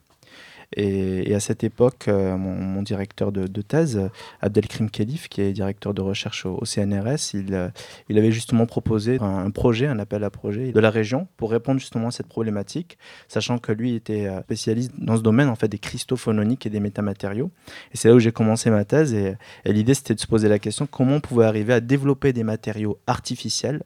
et, 0.76 1.34
à 1.34 1.40
cette 1.40 1.64
époque, 1.64 2.06
euh, 2.08 2.36
mon, 2.36 2.82
directeur 2.82 3.32
de, 3.32 3.62
thèse, 3.62 4.00
Abdelkrim 4.40 4.88
Khelif, 4.88 5.28
qui 5.28 5.42
est 5.42 5.52
directeur 5.52 5.94
de 5.94 6.00
recherche 6.00 6.46
au, 6.46 6.64
CNRS, 6.64 7.34
il, 7.34 7.54
euh, 7.54 7.68
il, 8.08 8.18
avait 8.18 8.30
justement 8.30 8.66
proposé 8.66 9.18
un, 9.20 9.50
projet, 9.50 9.86
un 9.86 9.98
appel 9.98 10.22
à 10.24 10.30
projet 10.30 10.72
de 10.72 10.80
la 10.80 10.90
région 10.90 11.26
pour 11.36 11.50
répondre 11.50 11.80
justement 11.80 12.08
à 12.08 12.10
cette 12.10 12.28
problématique, 12.28 12.98
sachant 13.28 13.58
que 13.58 13.72
lui 13.72 13.94
était 13.94 14.26
euh, 14.26 14.40
spécialiste 14.42 14.92
dans 14.98 15.16
ce 15.16 15.22
domaine 15.22 15.48
en 15.48 15.56
fait 15.56 15.68
des 15.68 15.78
cristaux 15.78 16.16
phononiques 16.16 16.66
et 16.66 16.70
des 16.70 16.80
métamatériaux. 16.80 17.50
Et 17.92 17.96
c'est 17.96 18.08
là 18.08 18.14
où 18.14 18.20
j'ai 18.20 18.32
commencé 18.32 18.70
ma 18.70 18.84
thèse 18.84 19.12
et 19.12 19.36
l'idée 19.64 19.94
c'était 19.94 20.14
de 20.14 20.20
se 20.20 20.26
poser 20.26 20.48
la 20.48 20.58
question 20.58 20.86
comment 20.86 21.16
on 21.16 21.20
pouvait 21.20 21.44
arriver 21.44 21.72
à 21.72 21.80
développer 21.80 22.32
des 22.32 22.44
matériaux 22.44 22.98
artificiels 23.06 23.82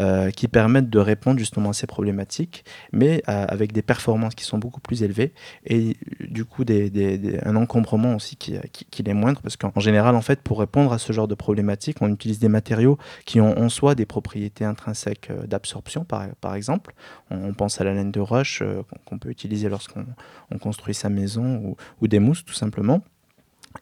euh, 0.00 0.30
qui 0.30 0.48
permettent 0.48 0.90
de 0.90 0.98
répondre 0.98 1.38
justement 1.38 1.70
à 1.70 1.72
ces 1.72 1.86
problématiques, 1.86 2.64
mais 2.92 3.22
euh, 3.28 3.46
avec 3.48 3.72
des 3.72 3.82
performances 3.82 4.34
qui 4.34 4.44
sont 4.44 4.58
beaucoup 4.58 4.80
plus 4.80 5.02
élevées 5.02 5.32
et 5.66 5.96
du 6.20 6.44
coup 6.44 6.64
un 6.68 7.56
encombrement 7.56 8.14
aussi 8.14 8.36
qui, 8.36 8.56
qui 8.72 9.02
est 9.06 9.14
moindre 9.14 9.40
parce 9.42 9.56
qu'en 9.56 9.78
général 9.80 10.16
en 10.16 10.22
fait 10.22 10.40
pour 10.40 10.58
répondre 10.58 10.92
à 10.92 10.98
ce 10.98 11.12
genre 11.12 11.28
de 11.28 11.34
problématiques 11.34 11.98
on 12.00 12.08
utilise 12.08 12.38
des 12.38 12.48
matériaux 12.48 12.98
qui 13.24 13.40
ont 13.40 13.58
en 13.58 13.68
soi 13.68 13.94
des 13.94 14.06
propriétés 14.06 14.64
intrinsèques 14.64 15.30
euh, 15.30 15.46
d'absorption 15.46 16.04
par, 16.04 16.54
exemple. 16.54 16.94
On, 17.30 17.52
pense 17.54 17.80
à 17.80 17.84
la 17.84 17.94
laine 17.94 18.10
de 18.10 18.20
roche 18.20 18.62
euh, 18.62 18.82
qu'on 19.04 19.18
peut 19.18 19.30
utiliser 19.30 19.68
lorsqu'on 19.68 20.06
on 20.50 20.58
construit 20.58 20.94
sa 20.94 21.08
maison 21.08 21.56
ou, 21.56 21.76
ou 22.00 22.08
des 22.08 22.18
mousses 22.18 22.44
tout 22.44 22.54
simplement. 22.54 23.02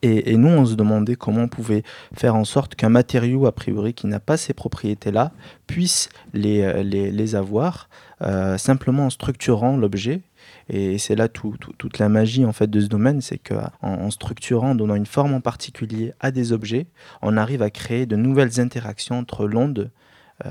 Et, 0.01 0.37
nous, 0.37 0.49
on 0.49 0.65
se 0.65 0.75
demandait 0.75 1.15
comment 1.17 1.43
on 1.43 1.49
pouvait 1.49 1.83
faire 2.15 2.35
en 2.35 2.45
sorte 2.45 2.75
qu'un 2.75 2.89
matériau, 2.89 3.47
a 3.47 3.53
priori, 3.53 3.95
qui 3.95 4.07
n'a 4.07 4.21
pas 4.21 4.37
ces 4.37 4.55
propriétés-là, 4.55 5.33
puisse 5.67 6.09
les, 6.33 6.63
euh, 6.63 6.83
les, 6.83 7.35
avoir, 7.37 7.89
euh, 8.23 8.57
simplement 8.59 9.07
en 9.07 9.11
structurant 9.11 9.77
l'objet. 9.77 10.23
Et 10.69 10.99
c'est 10.99 11.15
là 11.15 11.29
tout- 11.29 11.57
tout- 11.61 11.73
toute 11.77 11.99
la 11.99 12.09
magie 12.09 12.45
en 12.45 12.53
fait 12.53 12.69
de 12.69 12.81
ce 12.81 12.87
domaine, 12.87 13.21
c'est 13.21 13.39
qu'en 13.39 13.71
en 13.83 14.11
structurant, 14.11 14.71
en 14.71 14.75
donnant 14.75 14.95
une 14.95 15.07
forme 15.07 15.35
en 15.35 15.41
particulier 15.41 16.13
à 16.21 16.31
des 16.31 16.53
objets, 16.53 16.87
on 17.21 17.37
arrive 17.37 17.63
à 17.63 17.71
créer 17.71 18.07
de 18.07 18.17
nouvelles 18.17 18.61
interactions 18.61 19.19
entre 19.19 19.47
l'onde 19.47 19.91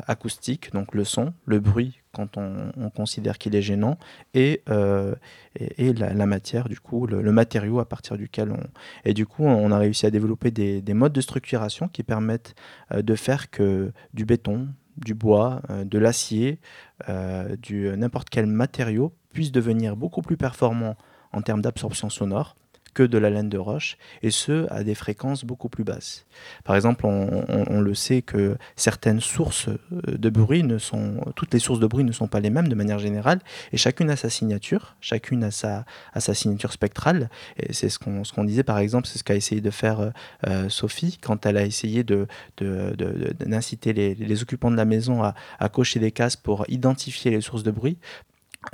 acoustique, 0.07 0.71
donc 0.74 0.93
le 0.93 1.03
son, 1.03 1.33
le 1.45 1.60
bruit 1.60 2.01
quand 2.13 2.38
on, 2.38 2.71
on 2.77 2.89
considère 2.89 3.38
qu'il 3.38 3.55
est 3.55 3.62
gênant, 3.62 3.98
et, 4.33 4.62
euh, 4.69 5.15
et, 5.55 5.93
la, 5.93 6.25
matière, 6.25 6.67
du 6.67 6.79
coup, 6.79 7.07
le, 7.07 7.31
matériau 7.31 7.79
à 7.79 7.88
partir 7.88 8.17
duquel 8.17 8.51
on... 8.51 8.60
Et 9.05 9.13
du 9.13 9.25
coup, 9.25 9.43
on 9.45 9.71
a 9.71 9.77
réussi 9.77 10.05
à 10.05 10.12
développer 10.12 10.51
des, 10.51 10.81
des 10.81 10.93
modes 10.93 11.13
de 11.13 11.21
structuration 11.21 11.88
qui 11.88 12.03
permettent 12.03 12.55
euh, 12.93 13.01
de 13.01 13.15
faire 13.15 13.50
que 13.50 13.91
du 14.13 14.25
béton, 14.25 14.67
du 14.98 15.13
bois, 15.13 15.62
euh, 15.69 15.83
de 15.83 15.98
l'acier, 15.98 16.60
euh, 17.10 17.55
du 17.55 17.89
n'importe 17.98 18.29
quel 18.29 18.45
matériau 18.45 19.13
puisse 19.33 19.51
devenir 19.51 19.95
beaucoup 19.95 20.21
plus 20.21 20.38
performant 20.38 20.98
en 21.31 21.41
termes 21.41 21.62
d'absorption 21.62 22.10
sonore 22.10 22.57
que 22.93 23.03
de 23.03 23.17
la 23.17 23.29
laine 23.29 23.50
de 23.50 23.57
roche, 23.57 23.98
et 24.21 24.31
ce, 24.31 24.71
à 24.71 24.83
des 24.83 24.95
fréquences 24.95 25.45
beaucoup 25.45 25.69
plus 25.69 25.83
basses. 25.83 26.25
Par 26.63 26.75
exemple, 26.75 27.05
on, 27.05 27.81
le 27.81 27.93
sait 27.95 28.21
que 28.21 28.57
certaines 28.75 29.21
sources 29.21 29.69
euh, 29.69 29.77
de 30.17 30.29
bruit 30.29 30.63
ne 30.63 30.77
sont, 30.77 31.21
toutes 31.36 31.53
les 31.53 31.60
sources 31.60 31.79
de 31.79 31.88
bruit 31.88 32.03
ne 32.03 32.12
sont 32.12 32.27
pas 32.27 32.39
les 32.39 32.50
mêmes 32.50 32.67
de 32.67 32.75
manière 32.75 33.00
générale, 33.00 33.39
et 33.71 33.77
chacune 33.77 34.10
a 34.10 34.15
sa 34.15 34.29
signature, 34.29 34.95
chacune 35.01 35.43
a 35.43 35.51
sa, 35.51 35.86
signature 36.33 36.71
spectrale, 36.71 37.29
c'est 37.71 37.89
ce 37.89 38.00
qu'on 38.00 38.24
ce 38.24 38.39
disait 38.45 38.63
par 38.63 38.79
exemple, 38.79 39.07
c'est 39.07 39.17
ce 39.17 39.24
qu'a 39.24 39.36
essayé 39.36 39.62
de 39.62 39.71
faire 39.71 40.00
euh, 40.00 40.10
euh, 40.48 40.69
Sophie 40.69 41.17
quand 41.21 41.45
elle 41.45 41.57
a 41.57 41.65
essayé 41.65 42.03
de, 42.03 42.27
de- 42.57 42.93
de- 42.98 43.33
de- 43.39 43.45
d'inciter 43.45 43.93
les, 43.93 44.15
les 44.15 44.41
occupants 44.41 44.71
de 44.71 44.77
la 44.77 44.86
maison 44.86 45.24
à, 45.24 45.36
à 45.60 45.69
cocher 45.69 46.00
des 46.00 46.12
cases 46.12 46.36
pour 46.36 46.65
identifier 46.69 47.31
les 47.31 47.41
sources 47.41 47.63
de 47.63 47.71
bruit. 47.71 47.98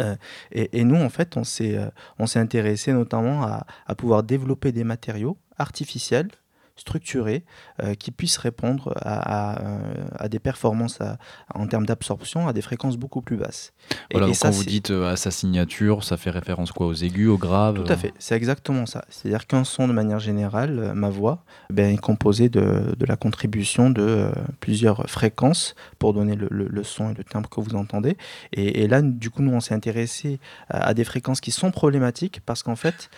Euh, 0.02 0.16
et, 0.52 0.84
nous, 0.84 0.98
en 0.98 1.10
fait, 1.10 1.38
on 1.38 1.44
s'est, 1.44 1.78
euh, 1.78 1.90
intéressé 2.36 2.94
notamment 2.94 3.44
à 3.44 3.96
pouvoir 3.96 4.24
développer 4.24 4.72
des 4.72 4.84
matériaux 4.84 5.38
artificiels, 5.58 6.30
structurés, 6.78 7.44
euh, 7.84 7.94
qui 7.96 8.12
puissent 8.12 8.38
répondre 8.38 8.94
à, 9.02 9.56
à, 9.56 9.62
euh, 9.64 9.80
à 10.18 10.30
des 10.30 10.40
performances 10.40 11.02
à- 11.02 11.18
en 11.54 11.68
termes 11.68 11.86
d'absorption 11.86 12.48
à 12.48 12.54
des 12.54 12.62
fréquences 12.62 12.98
beaucoup 12.98 13.22
plus 13.22 13.36
basses. 13.38 13.74
Voilà, 14.12 14.28
et 14.28 14.34
ça, 14.34 14.48
quand 14.50 14.54
vous 14.56 14.64
dites 14.64 14.92
euh, 14.92 15.12
à 15.12 15.16
sa 15.16 15.32
signature, 15.32 16.04
ça 16.04 16.18
fait 16.18 16.30
référence 16.30 16.72
quoi 16.72 16.88
Aux 16.88 16.94
aigus, 16.94 17.28
aux 17.28 17.38
graves 17.38 17.84
Tout 17.84 17.92
à 17.92 17.98
fait, 17.98 18.14
c'est 18.20 18.36
exactement 18.36 18.86
ça. 18.86 19.04
C'est-à-dire 19.10 19.48
qu'un 19.48 19.64
son, 19.64 19.88
de 19.88 19.94
manière 19.94 20.20
générale, 20.20 20.94
ma 20.96 21.10
voix, 21.10 21.44
ben, 21.70 21.94
est 21.94 21.98
composé 21.98 22.50
de, 22.50 22.96
de 22.98 23.06
la 23.06 23.16
contribution 23.18 23.90
de 23.90 24.02
euh, 24.02 24.32
plusieurs 24.60 25.10
fréquences 25.10 25.76
pour 26.00 26.14
donner 26.14 26.36
le, 26.36 26.48
le- 26.52 26.68
le 26.68 26.84
son 26.84 27.10
et 27.12 27.14
le 27.14 27.24
timbre 27.24 27.50
que 27.50 27.60
vous 27.60 27.76
entendez. 27.76 28.18
Et, 28.54 28.84
et 28.84 28.88
là, 28.88 29.02
du 29.02 29.30
coup, 29.30 29.42
nous, 29.42 29.52
on 29.54 29.60
s'est 29.60 29.74
intéressé 29.74 30.40
à, 30.70 30.94
des 30.94 31.04
fréquences 31.04 31.42
qui 31.42 31.52
sont 31.52 31.72
problématiques 31.72 32.42
parce 32.46 32.62
qu'en 32.64 32.76
fait, 32.76 33.10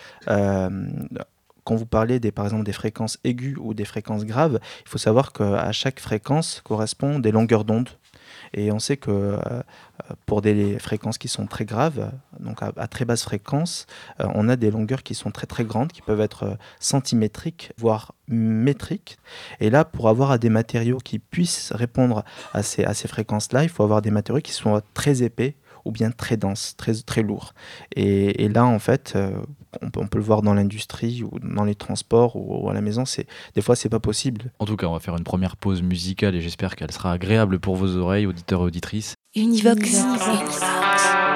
quand 1.63 1.75
vous 1.75 1.85
parlez 1.85 2.19
des, 2.19 2.31
par 2.31 2.45
exemple 2.45 2.63
des 2.63 2.73
fréquences 2.73 3.17
aiguës 3.23 3.57
ou 3.59 3.73
des 3.73 3.85
fréquences 3.85 4.25
graves, 4.25 4.59
il 4.85 4.89
faut 4.89 4.97
savoir 4.97 5.33
qu'à 5.33 5.71
chaque 5.71 5.99
fréquence 5.99 6.61
correspond 6.63 7.19
des 7.19 7.31
longueurs 7.31 7.65
d'onde. 7.65 7.89
Et 8.53 8.71
on 8.71 8.79
sait 8.79 8.97
que 8.97 9.11
euh, 9.11 9.61
pour 10.25 10.41
des 10.41 10.79
fréquences 10.79 11.17
qui 11.17 11.27
sont 11.27 11.45
très 11.45 11.65
graves, 11.65 12.11
donc 12.39 12.59
à, 12.61 12.87
très 12.87 13.05
basse 13.05 13.23
fréquence, 13.23 13.85
euh, 14.19 14.27
on 14.33 14.49
a 14.49 14.55
des 14.55 14.71
longueurs 14.71 15.03
qui 15.03 15.13
sont 15.13 15.31
très 15.31 15.47
très 15.47 15.65
grandes, 15.65 15.91
qui 15.91 16.01
peuvent 16.01 16.21
être 16.21 16.43
euh, 16.43 16.55
centimétriques, 16.79 17.71
voire 17.77 18.13
métriques. 18.27 19.17
Et 19.59 19.69
là, 19.69 19.85
pour 19.85 20.09
avoir 20.09 20.37
des 20.39 20.49
matériaux 20.49 20.97
qui 20.97 21.19
puissent 21.19 21.71
répondre 21.73 22.23
à 22.53 22.63
ces, 22.63 22.83
à 22.83 22.93
ces 22.93 23.07
fréquences-là, 23.07 23.63
il 23.63 23.69
faut 23.69 23.83
avoir 23.83 24.01
des 24.01 24.11
matériaux 24.11 24.41
qui 24.41 24.53
sont 24.53 24.81
très 24.93 25.23
épais 25.23 25.55
ou 25.85 25.91
bien 25.91 26.11
très 26.11 26.37
denses, 26.37 26.75
très, 26.75 26.93
très 26.93 27.21
lourds. 27.21 27.53
Et, 27.95 28.49
là, 28.49 28.65
en 28.65 28.79
fait, 28.79 29.17
on, 29.81 29.89
peut, 29.89 29.99
on 29.99 30.07
peut 30.07 30.17
le 30.17 30.23
voir 30.23 30.41
dans 30.41 30.53
l'industrie 30.53 31.23
ou 31.23 31.39
dans 31.39 31.63
les 31.63 31.75
transports 31.75 32.35
ou, 32.35 32.65
ou 32.65 32.69
à 32.69 32.73
la 32.73 32.81
maison, 32.81 33.05
c'est 33.05 33.27
des 33.55 33.61
fois, 33.61 33.75
c'est 33.75 33.89
pas 33.89 33.99
possible. 33.99 34.51
En 34.59 34.65
tout 34.65 34.75
cas, 34.75 34.87
on 34.87 34.93
va 34.93 34.99
faire 34.99 35.15
une 35.15 35.23
première 35.23 35.57
pause 35.57 35.81
musicale 35.81 36.35
et 36.35 36.41
j'espère 36.41 36.75
qu'elle 36.75 36.91
sera 36.91 37.11
agréable 37.11 37.59
pour 37.59 37.75
vos 37.75 37.95
oreilles, 37.97 38.25
auditeurs 38.25 38.61
et 38.61 38.65
auditrices. 38.65 39.15
Univox. 39.35 39.95
Un 39.95 41.28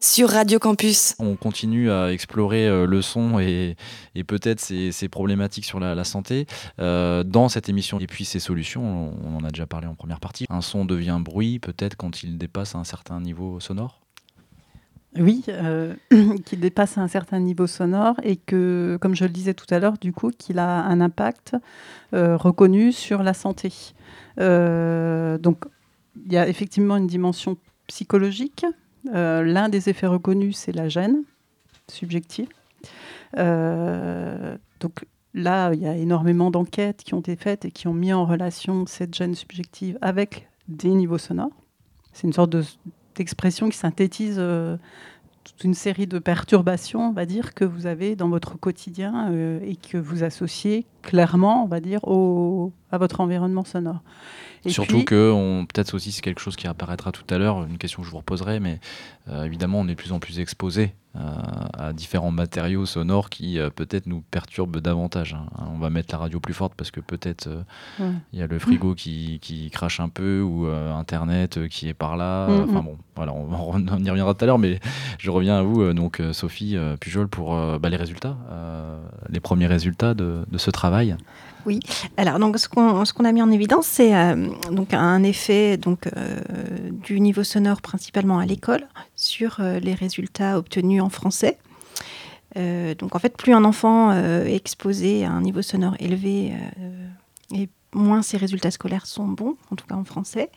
sur 0.00 0.30
Radio 0.30 0.58
Campus. 0.58 1.14
On 1.18 1.36
continue 1.36 1.90
à 1.90 2.12
explorer 2.12 2.66
euh, 2.66 2.86
le 2.86 3.02
son 3.02 3.38
et, 3.38 3.76
et 4.14 4.24
peut-être 4.24 4.60
ses, 4.60 4.92
ses 4.92 5.08
problématiques 5.08 5.64
sur 5.64 5.80
la, 5.80 5.94
la 5.94 6.04
santé 6.04 6.46
euh, 6.78 7.24
dans 7.24 7.48
cette 7.48 7.68
émission. 7.68 7.98
Et 8.00 8.06
puis 8.06 8.24
ses 8.24 8.40
solutions, 8.40 8.82
on, 8.82 9.14
on 9.26 9.36
en 9.38 9.44
a 9.44 9.50
déjà 9.50 9.66
parlé 9.66 9.86
en 9.86 9.94
première 9.94 10.20
partie. 10.20 10.46
Un 10.50 10.60
son 10.60 10.84
devient 10.84 11.18
bruit 11.20 11.58
peut-être 11.58 11.96
quand 11.96 12.22
il 12.22 12.38
dépasse 12.38 12.74
un 12.74 12.84
certain 12.84 13.20
niveau 13.20 13.60
sonore? 13.60 14.00
Oui, 15.16 15.44
euh, 15.48 15.94
qu'il 16.44 16.60
dépasse 16.60 16.98
un 16.98 17.08
certain 17.08 17.40
niveau 17.40 17.66
sonore 17.66 18.16
et 18.22 18.36
que, 18.36 18.98
comme 19.00 19.14
je 19.14 19.24
le 19.24 19.30
disais 19.30 19.54
tout 19.54 19.66
à 19.70 19.78
l'heure, 19.78 19.98
du 19.98 20.12
coup, 20.12 20.30
qu'il 20.30 20.58
a 20.58 20.84
un 20.84 21.00
impact 21.00 21.56
euh, 22.14 22.36
reconnu 22.36 22.92
sur 22.92 23.22
la 23.22 23.34
santé. 23.34 23.72
Euh, 24.40 25.38
donc, 25.38 25.64
il 26.26 26.32
y 26.32 26.36
a 26.36 26.48
effectivement 26.48 26.96
une 26.96 27.06
dimension 27.06 27.56
psychologique. 27.86 28.66
Euh, 29.14 29.42
L'un 29.42 29.68
des 29.68 29.88
effets 29.88 30.06
reconnus, 30.06 30.56
c'est 30.56 30.72
la 30.72 30.88
gêne 30.88 31.22
subjective. 31.90 32.48
Euh, 33.36 34.56
donc 34.80 35.04
là, 35.34 35.72
il 35.74 35.80
y 35.80 35.86
a 35.86 35.96
énormément 35.96 36.50
d'enquêtes 36.50 37.02
qui 37.04 37.14
ont 37.14 37.20
été 37.20 37.36
faites 37.36 37.64
et 37.64 37.70
qui 37.70 37.88
ont 37.88 37.94
mis 37.94 38.12
en 38.12 38.24
relation 38.24 38.86
cette 38.86 39.14
gêne 39.14 39.34
subjective 39.34 39.98
avec 40.00 40.48
des 40.68 40.90
niveaux 40.90 41.18
sonores. 41.18 41.50
C'est 42.12 42.26
une 42.26 42.32
sorte 42.32 42.50
de- 42.50 42.64
d'expression 43.14 43.68
qui 43.68 43.76
synthétise 43.76 44.36
euh, 44.38 44.76
toute 45.44 45.64
une 45.64 45.74
série 45.74 46.06
de 46.06 46.18
perturbations, 46.18 47.08
on 47.08 47.12
va 47.12 47.24
dire, 47.26 47.54
que 47.54 47.64
vous 47.64 47.86
avez 47.86 48.16
dans 48.16 48.28
votre 48.28 48.58
quotidien 48.58 49.32
et 49.62 49.76
que 49.76 49.96
vous 49.96 50.22
associez 50.22 50.84
clairement, 51.02 51.64
on 51.64 51.66
va 51.66 51.80
dire, 51.80 52.00
au, 52.06 52.70
à 52.90 52.98
votre 52.98 53.20
environnement 53.20 53.64
sonore. 53.64 54.00
Et 54.64 54.70
Surtout 54.70 54.96
puis- 54.96 55.04
que, 55.04 55.30
on- 55.32 55.66
peut-être 55.66 55.94
aussi 55.94 56.10
c'est 56.10 56.20
quelque 56.22 56.40
chose 56.40 56.56
qui 56.56 56.66
apparaîtra 56.66 57.12
tout 57.12 57.22
à 57.32 57.38
l'heure, 57.38 57.64
une 57.64 57.78
question 57.78 58.02
que 58.02 58.06
je 58.06 58.10
vous 58.10 58.16
reposerai, 58.18 58.58
mais 58.60 58.80
euh, 59.28 59.44
évidemment 59.44 59.80
on 59.80 59.84
est 59.86 59.90
de 59.90 59.94
plus 59.94 60.12
en 60.12 60.18
plus 60.18 60.40
exposé 60.40 60.94
euh, 61.16 61.20
à 61.78 61.92
différents 61.92 62.32
matériaux 62.32 62.84
sonores 62.86 63.30
qui 63.30 63.58
euh, 63.60 63.70
peut-être 63.70 64.06
nous 64.06 64.20
perturbent 64.30 64.80
davantage. 64.80 65.34
hein. 65.34 65.46
On 65.72 65.78
va 65.78 65.90
mettre 65.90 66.12
la 66.12 66.18
radio 66.18 66.40
plus 66.40 66.54
forte 66.54 66.74
parce 66.76 66.90
que 66.90 67.00
peut-être 67.00 67.48
Ouais. 68.00 68.10
il 68.32 68.38
y 68.40 68.42
a 68.42 68.46
le 68.48 68.58
frigo 68.58 68.94
qui, 68.96 69.38
qui 69.40 69.70
crache 69.70 70.00
un 70.00 70.08
peu 70.08 70.40
ou 70.42 70.66
Internet 70.66 71.68
qui 71.68 71.88
est 71.88 71.94
par 71.94 72.16
là. 72.16 72.48
Mm, 72.48 72.64
Enfin 72.68 72.80
mm. 72.80 72.84
bon, 72.84 72.98
voilà, 73.14 73.32
on, 73.34 73.78
y 74.04 74.10
reviendra 74.10 74.34
tout 74.34 74.44
à 74.44 74.46
l'heure, 74.46 74.58
mais 74.58 74.80
je 75.18 75.30
reviens 75.30 75.56
à 75.58 75.62
vous, 75.62 75.92
donc 75.94 76.20
Sophie 76.32 76.76
Pujol, 77.00 77.28
pour 77.28 77.54
bah, 77.78 77.88
les 77.88 77.96
résultats, 77.96 78.36
les 79.28 79.40
premiers 79.40 79.66
résultats 79.68 80.14
de, 80.14 80.44
de 80.50 80.58
ce 80.58 80.70
travail. 80.70 81.16
Oui. 81.68 81.80
Alors, 82.16 82.38
donc, 82.38 82.56
ce 82.56 82.66
qu'on 82.66 83.24
a 83.26 83.32
mis 83.32 83.42
en 83.42 83.50
évidence, 83.50 83.86
c'est 83.86 84.16
euh, 84.16 84.48
donc 84.70 84.94
un 84.94 85.22
effet 85.22 85.76
donc 85.76 86.06
euh, 86.06 86.40
du 86.90 87.20
niveau 87.20 87.44
sonore 87.44 87.82
principalement 87.82 88.38
à 88.38 88.46
l'école 88.46 88.88
sur 89.16 89.58
euh, 89.60 89.78
les 89.78 89.92
résultats 89.92 90.56
obtenus 90.56 91.02
en 91.02 91.10
français. 91.10 91.58
Donc, 92.56 93.14
en 93.14 93.18
fait, 93.20 93.36
plus 93.36 93.52
un 93.52 93.64
enfant 93.64 94.10
est 94.10 94.56
exposé 94.56 95.24
à 95.24 95.30
un 95.30 95.42
niveau 95.42 95.62
sonore 95.62 95.94
élevé, 96.00 96.52
et 97.54 97.68
moins 97.94 98.22
ses 98.22 98.36
résultats 98.36 98.72
scolaires 98.72 99.06
sont 99.06 99.28
bons, 99.28 99.54
en 99.70 99.76
tout 99.76 99.86
cas 99.86 99.94
en 99.94 100.02
français. 100.02 100.50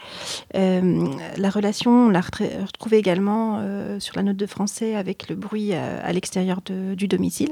La 0.56 1.50
relation, 1.52 2.08
on 2.08 2.10
l'a 2.10 2.22
retrouvée 2.22 2.98
également 2.98 3.64
sur 4.00 4.16
la 4.16 4.24
note 4.24 4.38
de 4.38 4.48
français 4.48 4.96
avec 4.96 5.30
le 5.30 5.36
bruit 5.36 5.74
à 5.74 6.12
l'extérieur 6.12 6.62
du 6.62 7.08
domicile. 7.08 7.52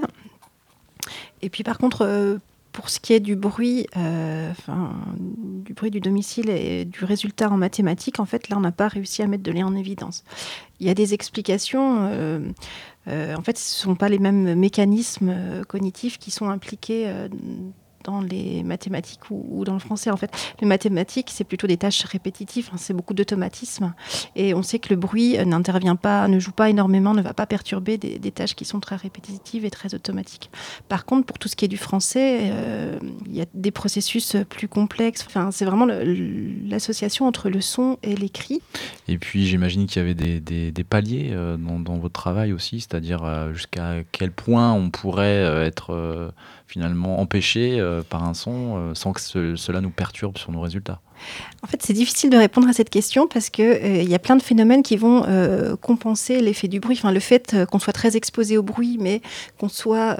Et 1.44 1.51
puis 1.51 1.62
par 1.62 1.78
contre, 1.78 2.39
pour 2.71 2.89
ce 2.89 2.99
qui 2.99 3.13
est 3.13 3.19
du 3.19 3.35
bruit, 3.35 3.88
euh, 3.97 4.51
du 5.17 5.73
bruit 5.73 5.91
du 5.91 5.99
domicile 5.99 6.49
et 6.49 6.85
du 6.85 7.03
résultat 7.03 7.49
en 7.49 7.57
mathématiques, 7.57 8.19
en 8.19 8.25
fait, 8.25 8.49
là, 8.49 8.57
on 8.57 8.61
n'a 8.61 8.71
pas 8.71 8.88
réussi 8.88 9.21
à 9.21 9.27
mettre 9.27 9.43
de 9.43 9.51
lien 9.51 9.65
en 9.65 9.75
évidence. 9.75 10.23
Il 10.79 10.88
y 10.88 10.89
a 10.89 10.93
des 10.93 11.13
explications. 11.13 12.07
euh, 12.11 12.39
euh, 13.07 13.35
en 13.35 13.41
fait, 13.41 13.57
ce 13.57 13.88
ne 13.88 13.91
sont 13.91 13.95
pas 13.95 14.09
les 14.09 14.19
mêmes 14.19 14.55
mécanismes 14.55 15.63
cognitifs 15.67 16.19
qui 16.19 16.31
sont 16.31 16.49
impliqués 16.49 17.11
dans 18.03 18.22
les 18.22 18.63
mathématiques 18.63 19.29
ou, 19.29 19.63
dans 19.65 19.74
le 19.74 19.79
français. 19.79 20.10
En 20.10 20.18
fait, 20.18 20.32
les 20.62 20.68
mathématiques, 20.68 21.29
c'est 21.32 21.44
plutôt 21.44 21.68
des 21.68 21.77
tâches 21.77 22.03
répétitives, 22.03 22.70
hein, 22.74 22.77
c'est 22.77 22.94
beaucoup 22.94 23.13
d'automatisme. 23.13 23.94
Et 24.36 24.53
on 24.53 24.63
sait 24.63 24.79
que 24.79 24.89
le 24.89 24.96
bruit 24.96 25.38
n'intervient 25.46 25.96
pas, 25.96 26.27
ne 26.27 26.39
joue 26.39 26.51
pas 26.51 26.70
énormément, 26.70 27.13
ne 27.13 27.22
va 27.22 27.34
pas 27.34 27.46
perturber 27.46 27.98
des, 27.98 28.32
tâches 28.32 28.56
qui 28.56 28.65
sont 28.65 28.79
très 28.79 28.96
répétitives 28.96 29.65
et 29.65 29.72
très 29.72 29.96
automatiques. 29.96 30.51
Par 30.88 31.06
contre, 31.06 31.25
pour 31.25 31.39
tout 31.39 31.48
ce 31.48 31.56
qui 31.56 31.65
est 31.65 31.70
du 31.70 31.77
français, 31.77 32.51
euh, 32.51 33.00
il 33.25 33.36
y 33.36 33.41
a 33.41 33.46
des 33.53 33.72
processus 33.72 34.36
plus 34.50 34.68
complexes. 34.68 35.25
Enfin, 35.27 35.51
c'est 35.51 35.65
vraiment 35.65 35.88
l'association 35.88 37.25
entre 37.25 37.50
le 37.50 37.62
son 37.62 37.98
et 38.03 38.15
l'écrit. 38.15 38.62
Et 39.08 39.18
puis 39.18 39.48
j'imagine 39.48 39.88
qu'il 39.88 40.01
y 40.01 40.06
avait 40.06 40.13
des, 40.13 40.84
paliers 40.84 41.32
euh, 41.32 41.58
dans, 41.58 41.98
votre 41.98 42.13
travail 42.13 42.53
aussi, 42.53 42.79
c'est-à-dire 42.79 43.24
euh, 43.24 43.53
jusqu'à 43.53 44.03
quel 44.12 44.32
point 44.32 44.72
on 44.74 44.89
pourrait 44.89 45.65
être 45.65 46.32
finalement 46.69 47.19
empêché 47.19 47.79
euh, 47.79 48.03
par 48.08 48.23
un 48.23 48.36
son 48.36 48.77
euh, 48.77 48.93
sans 48.93 49.12
que 49.12 49.19
ce- 49.19 49.55
cela 49.55 49.82
nous 49.82 49.89
perturbe 49.89 50.38
sur 50.38 50.51
nos 50.51 50.62
résultats. 50.62 51.01
En 51.63 51.67
fait, 51.67 51.82
c'est 51.82 51.93
difficile 51.93 52.29
de 52.29 52.38
répondre 52.38 52.67
à 52.69 52.73
cette 52.73 52.91
question 52.91 53.27
parce 53.27 53.49
que 53.49 53.63
euh, 53.63 54.03
y 54.03 54.13
a 54.13 54.19
plein 54.19 54.36
de 54.36 54.41
phénomènes 54.43 54.84
qui 54.84 54.95
vont 54.95 55.25
euh, 55.27 55.75
compenser 55.75 56.39
l'effet 56.41 56.67
du 56.67 56.79
bruit. 56.79 56.95
Enfin, 56.97 57.12
le 57.12 57.19
fait 57.19 57.65
qu'on 57.71 57.79
soit 57.79 57.91
très 57.91 58.15
exposé 58.15 58.55
au 58.55 58.62
bruit, 58.63 58.97
mais 59.01 59.21
qu'on 59.58 59.67
soit 59.67 60.15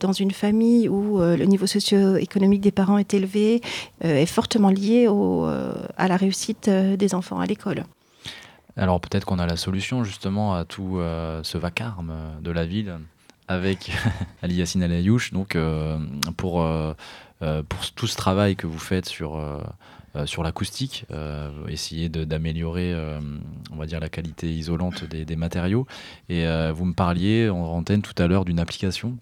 dans 0.00 0.12
une 0.12 0.32
famille 0.32 0.88
où 0.88 1.18
le 1.20 1.44
niveau 1.44 1.66
socio-économique 1.66 2.60
des 2.60 2.72
parents 2.72 2.98
est 2.98 3.14
élevé, 3.14 3.60
est 4.02 4.26
fortement 4.26 4.68
lié 4.70 5.06
au, 5.08 5.46
à 5.46 6.08
la 6.08 6.16
réussite 6.16 6.68
des 6.68 7.14
enfants 7.14 7.38
à 7.40 7.46
l'école. 7.46 7.84
Alors 8.76 9.00
peut-être 9.00 9.24
qu'on 9.24 9.38
a 9.38 9.46
la 9.46 9.56
solution 9.56 10.02
justement 10.04 10.54
à 10.54 10.64
tout 10.64 10.98
ce 11.42 11.58
vacarme 11.58 12.12
de 12.42 12.50
la 12.50 12.64
ville 12.66 12.94
avec 13.48 13.90
Ali 14.42 14.56
Yassine 14.56 14.82
El 14.82 14.92
Ayouch, 14.92 15.32
donc 15.32 15.56
euh, 15.56 15.98
pour, 16.36 16.62
euh, 16.62 16.94
euh, 17.42 17.62
pour 17.62 17.90
tout 17.92 18.06
ce 18.06 18.16
travail 18.16 18.56
que 18.56 18.66
vous 18.66 18.78
faites 18.78 19.06
sur, 19.06 19.40
sur 20.26 20.42
l'acoustique, 20.42 21.06
essayer 21.68 22.08
d'améliorer, 22.08 22.94
on 23.72 23.76
va 23.76 23.86
dire, 23.86 24.00
la 24.00 24.08
qualité 24.08 24.52
isolante 24.52 25.04
des, 25.04 25.24
des 25.24 25.36
matériaux. 25.36 25.86
Et 26.28 26.46
vous 26.72 26.84
me 26.84 26.92
parliez 26.92 27.48
en 27.48 27.64
antenne 27.64 28.02
tout 28.02 28.20
à 28.22 28.26
l'heure 28.26 28.44
d'une 28.44 28.60
application 28.60 29.16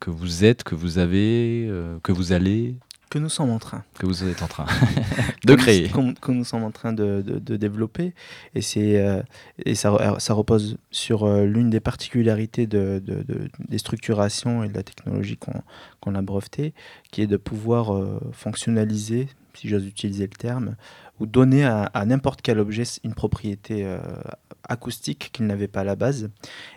que 0.00 0.10
vous 0.10 0.44
êtes, 0.44 0.64
que 0.64 0.74
vous 0.74 0.98
avez, 0.98 1.70
que 2.02 2.12
vous 2.12 2.32
allez, 2.32 2.76
Que 3.12 3.18
nous 3.18 3.28
sommes 3.28 3.50
en 3.50 3.58
train. 3.58 3.84
que 3.98 4.06
vous 4.06 4.24
êtes 4.24 4.42
en 4.42 4.46
train 4.46 4.64
de 5.44 5.54
créer. 5.54 5.90
que 5.90 6.32
nous 6.32 6.44
sommes 6.44 6.64
en 6.64 6.70
train 6.70 6.94
de, 6.94 7.20
de- 7.20 7.38
de 7.38 7.56
développer. 7.56 8.14
Et, 8.54 8.62
c'est, 8.62 9.04
euh, 9.06 9.22
et 9.66 9.74
ça, 9.74 10.16
ça 10.18 10.32
repose 10.32 10.78
sur 10.90 11.24
euh, 11.24 11.44
l'une 11.44 11.68
des 11.68 11.80
particularités 11.80 12.66
de, 12.66 13.02
de- 13.04 13.22
de- 13.22 13.50
des 13.68 13.76
structurations 13.76 14.64
et 14.64 14.68
de 14.68 14.74
la 14.74 14.82
technologie 14.82 15.36
qu'on, 15.36 15.60
qu'on 16.00 16.14
a 16.14 16.22
brevetée, 16.22 16.72
qui 17.10 17.20
est 17.20 17.26
de 17.26 17.36
pouvoir 17.36 17.94
euh, 17.94 18.18
fonctionnaliser, 18.32 19.28
si 19.52 19.68
j'ose 19.68 19.84
utiliser 19.86 20.24
le 20.24 20.34
terme, 20.38 20.76
ou 21.20 21.26
donner 21.26 21.64
à, 21.66 21.82
à 21.92 22.06
n'importe 22.06 22.40
quel 22.40 22.58
objet 22.58 22.84
une 23.04 23.12
propriété 23.12 23.84
acoustique 24.66 25.28
qu'il 25.34 25.44
n'avait 25.46 25.68
pas 25.68 25.80
à 25.80 25.84
la 25.84 25.96
base. 25.96 26.30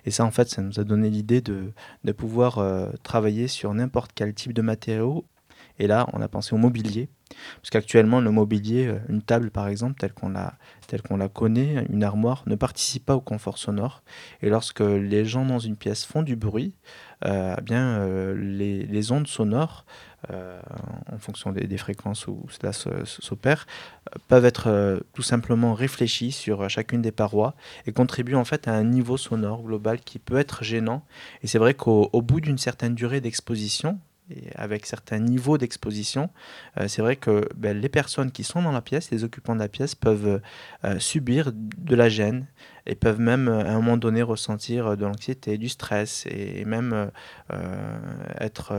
Et 0.06 0.12
ça, 0.12 0.26
en 0.26 0.32
fait, 0.32 0.50
ça 0.50 0.62
nous 0.62 0.82
a 0.82 0.84
donné 0.84 1.10
l'idée 1.10 1.40
de, 1.40 1.72
de 2.04 2.12
pouvoir 2.12 2.58
euh, 2.58 2.88
travailler 3.04 3.48
sur 3.48 3.74
n'importe 3.74 4.12
quel 4.14 4.34
type 4.34 4.52
de 4.52 4.62
matériaux. 4.62 5.24
Et 5.80 5.88
là, 5.88 6.08
on 6.14 6.22
a 6.22 6.28
pensé 6.28 6.54
au 6.54 6.58
mobilier. 6.58 7.10
Parce 7.62 7.70
qu'actuellement, 7.72 8.22
le 8.22 8.32
mobilier, 8.32 8.88
euh, 8.88 9.00
une 9.10 9.22
table 9.22 9.52
par 9.52 9.68
exemple, 9.68 10.00
telle 10.00 10.14
qu'on 10.14 10.30
la, 11.18 11.30
connaît, 11.30 11.86
une 11.90 12.04
armoire, 12.04 12.44
ne 12.46 12.56
participe 12.56 13.06
pas 13.06 13.16
au 13.16 13.22
confort 13.22 13.58
sonore. 13.58 14.04
Et 14.42 14.50
lorsque 14.50 14.82
les 14.82 15.26
gens 15.26 15.46
dans 15.46 15.60
une 15.60 15.76
pièce 15.76 16.06
font 16.06 16.22
du 16.22 16.36
bruit, 16.36 16.74
euh, 17.26 17.56
eh 17.58 17.62
bien, 17.62 18.00
euh, 18.00 18.36
les, 18.36 19.12
ondes 19.12 19.28
sonores, 19.28 19.86
en 20.32 21.20
fonction 21.20 21.52
des, 21.52 21.68
des 21.68 21.78
fréquences 21.78 22.26
où 22.26 22.48
cela 22.50 22.74
s'opère, 22.74 23.68
peuvent 24.28 24.46
être 24.46 25.00
tout 25.14 25.22
simplement 25.22 25.76
réfléchies 25.76 26.32
sur 26.32 26.68
chacune 26.68 27.04
des 27.04 27.12
parois 27.12 27.54
et 27.86 27.92
contribuent 27.92 28.36
en 28.36 28.44
fait 28.44 28.68
à 28.68 28.74
un 28.74 28.84
niveau 28.84 29.18
sonore 29.18 29.62
global 29.62 30.00
qui 30.00 30.18
peut 30.18 30.38
être 30.38 30.64
gênant. 30.64 31.06
Et 31.44 31.48
c'est 31.48 31.60
vrai 31.60 31.76
qu'au 31.76 32.10
au 32.12 32.24
bout 32.24 32.42
d'une 32.42 32.58
certaine 32.58 32.96
durée 32.96 33.22
d'exposition, 33.22 34.00
et 34.30 34.50
avec 34.56 34.86
certains 34.86 35.20
niveaux 35.20 35.58
d'exposition, 35.58 36.30
euh, 36.80 36.88
c'est 36.88 37.02
vrai 37.02 37.16
que 37.16 37.48
ben, 37.56 37.80
les 37.80 37.90
personnes 37.90 38.32
qui 38.32 38.44
sont 38.44 38.62
dans 38.62 38.72
la 38.72 38.82
pièce, 38.82 39.12
les 39.12 39.24
occupants 39.24 39.54
de 39.54 39.60
la 39.60 39.68
pièce, 39.68 39.96
peuvent 39.96 40.42
euh, 40.84 41.00
subir 41.00 41.52
de 41.54 41.96
la 41.96 42.10
gêne 42.10 42.48
et 42.88 42.96
peuvent 42.96 43.20
même 43.20 43.48
euh, 43.48 43.66
à 43.66 43.72
un 43.72 43.76
moment 43.76 43.98
donné 43.98 44.24
ressentir 44.24 44.98
de 44.98 45.06
l'anxiété, 45.06 45.58
du 45.58 45.70
stress 45.70 46.26
et 46.28 46.66
même 46.66 47.12
être 48.40 48.74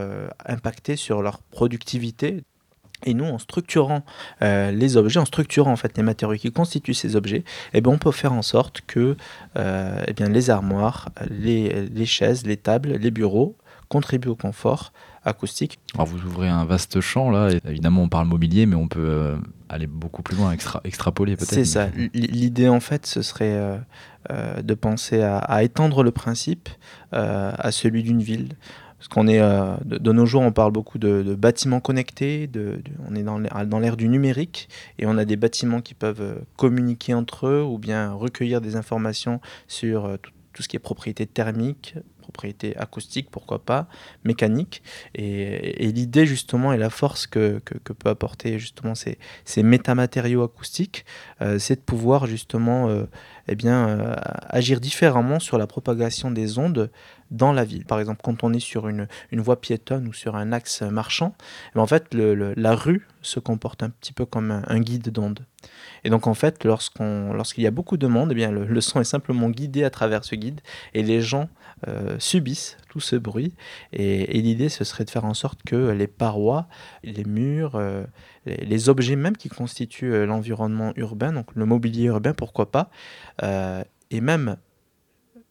impactés 0.44 0.96
sur 0.96 1.22
leur 1.22 1.38
productivité. 1.38 2.42
Et 3.04 3.14
nous, 3.14 3.26
en 3.26 3.38
structurant 3.38 4.04
les 4.40 4.96
objets, 4.96 5.20
en 5.20 5.24
structurant 5.24 5.72
en 5.72 5.76
fait 5.76 5.96
les 5.96 6.02
matériaux 6.02 6.38
qui 6.38 6.50
constituent 6.50 6.94
ces 6.94 7.14
objets, 7.14 7.44
eh 7.74 7.80
ben, 7.80 7.90
on 7.90 7.98
peut 7.98 8.12
faire 8.12 8.32
en 8.32 8.42
sorte 8.42 8.80
que 8.86 9.16
euh, 9.56 10.04
eh 10.06 10.12
bien, 10.12 10.28
les 10.28 10.50
armoires, 10.50 11.10
les 11.30 12.06
chaises, 12.06 12.46
les 12.46 12.56
tables, 12.56 12.92
les 12.92 13.10
bureaux 13.10 13.56
contribuent 13.88 14.28
au 14.28 14.36
confort 14.36 14.92
acoustique. 15.26 15.78
Alors 15.94 16.06
vous 16.06 16.24
ouvrez 16.24 16.48
un 16.48 16.64
vaste 16.64 17.00
champ 17.00 17.30
là, 17.30 17.50
et 17.50 17.60
évidemment 17.68 18.02
on 18.02 18.08
parle 18.08 18.28
mobilier, 18.28 18.64
mais 18.64 18.76
on 18.76 18.88
peut 18.88 19.00
euh, 19.00 19.36
aller 19.68 19.86
beaucoup 19.86 20.22
plus 20.22 20.36
loin, 20.36 20.52
extra- 20.52 20.80
extrapoler 20.84 21.36
peut-être. 21.36 21.52
C'est 21.52 21.64
ça. 21.64 21.88
L'idée, 22.14 22.68
en 22.68 22.80
fait, 22.80 23.04
ce 23.04 23.20
serait 23.22 23.54
euh, 23.54 23.76
euh, 24.30 24.62
de 24.62 24.74
penser 24.74 25.20
à, 25.20 25.38
à 25.38 25.62
étendre 25.62 26.02
le 26.02 26.10
principe 26.10 26.68
à 27.12 27.70
celui 27.72 28.02
d'une 28.02 28.22
ville. 28.22 28.50
Parce 28.98 29.08
qu'on 29.08 29.28
est, 29.28 29.40
euh, 29.40 29.76
de, 29.84 29.98
de 29.98 30.12
nos 30.12 30.24
jours, 30.24 30.40
on 30.42 30.52
parle 30.52 30.72
beaucoup 30.72 30.98
de, 30.98 31.22
de 31.22 31.34
bâtiments 31.34 31.80
connectés, 31.80 32.46
de, 32.46 32.80
on 33.08 33.14
est 33.14 33.22
dans 33.22 33.78
l'ère 33.78 33.96
du 33.96 34.08
numérique, 34.08 34.68
et 34.98 35.06
on 35.06 35.18
a 35.18 35.24
des 35.26 35.36
bâtiments 35.36 35.82
qui 35.82 35.92
peuvent 35.94 36.42
communiquer 36.56 37.12
entre 37.12 37.46
eux 37.46 37.62
ou 37.62 37.78
bien 37.78 38.12
recueillir 38.12 38.60
des 38.62 38.74
informations 38.74 39.40
sur 39.68 40.06
euh, 40.06 40.16
tout, 40.16 40.32
tout 40.54 40.62
ce 40.62 40.68
qui 40.68 40.76
est 40.76 40.80
propriété 40.80 41.26
thermique, 41.26 41.96
propriété 42.26 42.76
acoustique, 42.76 43.30
pourquoi 43.30 43.60
pas, 43.64 43.86
mécanique. 44.24 44.82
Et, 45.14 45.92
l'idée, 45.92 46.26
justement, 46.26 46.72
et 46.72 46.76
la 46.76 46.90
force 46.90 47.26
que, 47.26 47.60
que, 47.64 47.74
que 47.78 47.92
peut 47.92 48.10
apporter 48.10 48.58
justement 48.58 48.94
ces, 48.94 49.18
ces 49.44 49.62
métamatériaux 49.62 50.42
acoustiques, 50.42 51.04
euh, 51.40 51.58
c'est 51.58 51.76
de 51.76 51.80
pouvoir 51.80 52.26
justement 52.26 52.88
euh, 52.88 53.04
eh 53.46 53.54
bien, 53.54 53.88
euh, 53.88 54.14
agir 54.48 54.80
différemment 54.80 55.38
sur 55.38 55.56
la 55.56 55.68
propagation 55.68 56.32
des 56.32 56.58
ondes 56.58 56.90
dans 57.30 57.52
la 57.52 57.64
ville. 57.64 57.84
Par 57.84 58.00
exemple, 58.00 58.20
quand 58.22 58.44
on 58.44 58.52
est 58.52 58.60
sur 58.60 58.88
une, 58.88 59.08
une 59.30 59.40
voie 59.40 59.60
piétonne 59.60 60.08
ou 60.08 60.12
sur 60.12 60.36
un 60.36 60.52
axe 60.52 60.82
marchand, 60.82 61.34
eh 61.38 61.74
ben, 61.74 61.82
en 61.82 61.86
fait, 61.86 62.14
la 62.14 62.74
rue 62.74 63.06
se 63.22 63.40
comporte 63.40 63.82
un 63.82 63.90
petit 63.90 64.12
peu 64.12 64.24
comme 64.24 64.62
un, 64.66 64.80
guide 64.80 65.10
d'ondes. 65.10 65.40
Et 66.04 66.10
donc, 66.10 66.26
en 66.26 66.34
fait, 66.34 66.64
lorsqu'on, 66.64 67.32
lorsqu'il 67.32 67.64
y 67.64 67.66
a 67.66 67.70
beaucoup 67.70 67.96
de 67.96 68.06
monde, 68.06 68.30
eh 68.32 68.34
bien, 68.34 68.50
le, 68.50 68.80
son 68.80 69.00
est 69.00 69.04
simplement 69.04 69.50
guidé 69.50 69.84
à 69.84 69.90
travers 69.90 70.24
ce 70.24 70.34
guide 70.34 70.60
et 70.94 71.02
les 71.02 71.20
gens 71.20 71.48
euh, 71.88 72.16
subissent 72.18 72.76
tout 72.88 73.00
ce 73.00 73.16
bruit. 73.16 73.54
Et, 73.92 74.40
l'idée, 74.40 74.68
ce 74.68 74.84
serait 74.84 75.04
de 75.04 75.10
faire 75.10 75.24
en 75.24 75.34
sorte 75.34 75.62
que 75.64 75.90
les 75.90 76.06
parois, 76.06 76.68
les 77.02 77.24
murs, 77.24 77.74
euh, 77.74 78.04
les, 78.46 78.88
objets 78.88 79.16
même 79.16 79.36
qui 79.36 79.48
constituent 79.48 80.14
euh, 80.14 80.26
l'environnement 80.26 80.92
urbain, 80.96 81.32
donc 81.32 81.54
le 81.54 81.66
mobilier 81.66 82.04
urbain, 82.04 82.32
pourquoi 82.32 82.70
pas, 82.70 82.90
et 84.10 84.20
même 84.20 84.56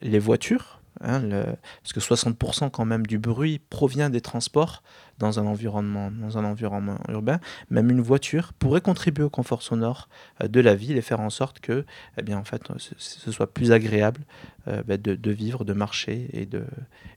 les 0.02 0.20
voitures, 0.20 0.75
hein, 1.02 1.20
le- 1.20 1.46
parce 1.84 1.94
que 1.94 2.00
60% 2.00 2.70
quand 2.70 2.86
même 2.86 3.06
du 3.06 3.18
bruit 3.20 3.60
provient 3.70 4.10
des 4.10 4.22
transports 4.22 4.84
dans 5.18 5.40
un 5.40 5.46
environnement, 5.46 6.12
dans 6.12 6.38
un 6.38 6.44
environnement 6.44 6.98
urbain, 7.08 7.40
même 7.70 7.90
une 7.90 8.02
voiture 8.02 8.52
pourrait 8.54 8.82
contribuer 8.82 9.24
au 9.24 9.30
confort 9.30 9.62
sonore 9.62 10.10
euh, 10.44 10.48
de 10.50 10.60
la 10.60 10.76
ville 10.76 10.98
et 10.98 11.02
faire 11.02 11.22
en 11.22 11.30
sorte 11.30 11.60
que, 11.62 11.86
eh 12.18 12.22
bien, 12.22 12.38
en 12.38 12.44
fait, 12.44 12.70
euh, 12.70 12.74
ce, 12.78 12.94
ce 12.98 13.32
soit 13.32 13.54
plus 13.54 13.72
agréable 13.72 14.22
euh, 14.68 14.84
bah, 14.86 14.98
de, 14.98 15.16
de 15.16 15.32
vivre, 15.32 15.64
de 15.64 15.72
marcher 15.74 16.28
et 16.34 16.46
de, 16.46 16.66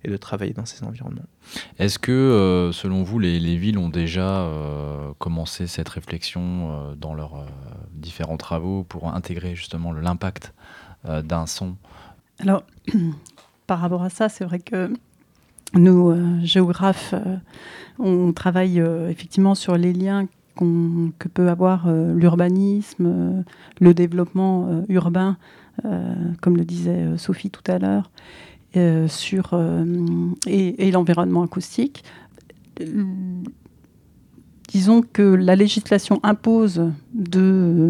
et 0.05 0.11
de 0.11 0.17
travailler 0.17 0.53
dans 0.53 0.65
ces 0.67 0.85
environnements. 0.85 1.23
Est-ce 1.79 1.99
que, 1.99 2.13
euh, 2.13 2.71
selon 2.73 3.03
vous, 3.03 3.19
les, 3.19 3.41
les 3.41 3.57
villes 3.57 3.79
ont 3.79 3.89
déjà 3.89 4.43
euh, 4.43 5.11
commencé 5.19 5.67
cette 5.67 5.89
réflexion 5.89 6.71
euh, 6.71 6.95
dans 6.95 7.15
leurs 7.15 7.35
euh, 7.37 7.47
différents 7.93 8.37
travaux 8.37 8.85
pour 8.85 9.09
intégrer 9.13 9.57
justement 9.57 9.93
l'impact 9.93 10.55
euh, 11.07 11.23
d'un 11.23 11.47
son? 11.47 11.77
Alors, 12.39 12.63
par 13.69 13.79
rapport 13.79 14.03
à 14.03 14.11
ça, 14.11 14.29
c'est 14.29 14.45
vrai 14.45 14.59
que 14.59 14.91
nous, 15.75 16.11
euh, 16.11 16.41
géographes, 16.43 17.15
euh, 17.15 17.37
on 17.99 18.33
travaille 18.33 18.81
euh, 18.81 19.11
effectivement 19.11 19.55
sur 19.55 19.77
les 19.77 19.93
liens 19.93 20.27
que 21.19 21.29
peut 21.29 21.51
avoir 21.51 21.89
l'urbanisme, 21.89 23.45
le 23.81 23.95
développement 23.95 24.83
urbain, 24.89 25.37
comme 26.41 26.57
le 26.57 26.65
disait 26.65 27.17
Sophie 27.17 27.49
tout 27.49 27.63
à 27.71 27.79
l'heure, 27.79 28.11
et 28.75 29.07
l'environnement 30.91 31.45
acoustique. 31.45 32.03
Disons 34.69 35.01
que 35.01 35.23
la 35.23 35.57
législation 35.57 36.21
impose 36.23 36.93
de 37.15 37.41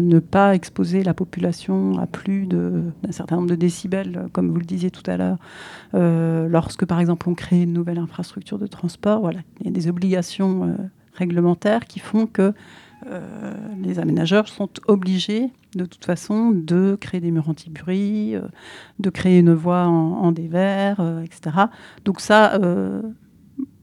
ne 0.01 0.19
pas 0.19 0.55
exposer 0.55 1.03
la 1.03 1.13
population 1.13 1.99
à 1.99 2.07
plus 2.07 2.47
d'un 2.47 2.93
certain 3.09 3.35
nombre 3.35 3.49
de 3.49 3.55
décibels, 3.55 4.27
comme 4.31 4.49
vous 4.49 4.59
le 4.59 4.65
disiez 4.65 4.89
tout 4.89 5.03
à 5.05 5.17
l'heure, 5.17 5.37
euh, 5.93 6.47
lorsque 6.47 6.85
par 6.85 7.01
exemple 7.01 7.27
on 7.27 7.35
crée 7.35 7.63
une 7.63 7.73
nouvelle 7.73 7.97
infrastructure 7.97 8.57
de 8.57 8.65
transport. 8.65 9.19
Voilà, 9.19 9.41
il 9.59 9.65
y 9.65 9.69
a 9.69 9.73
des 9.73 9.89
obligations 9.89 10.63
euh, 10.63 10.75
réglementaires 11.15 11.85
qui 11.85 11.99
font 11.99 12.27
que 12.27 12.53
euh, 13.07 13.53
les 13.83 13.99
aménageurs 13.99 14.47
sont 14.47 14.69
obligés 14.87 15.49
de 15.75 15.83
toute 15.83 16.05
façon 16.05 16.51
de 16.51 16.97
créer 16.99 17.19
des 17.19 17.31
murs 17.31 17.49
anti-bruit, 17.49 18.35
de 18.99 19.09
créer 19.09 19.39
une 19.39 19.53
voie 19.53 19.85
en, 19.85 20.13
en 20.13 20.31
dévers, 20.31 21.01
etc. 21.25 21.65
Donc 22.05 22.21
ça, 22.21 22.57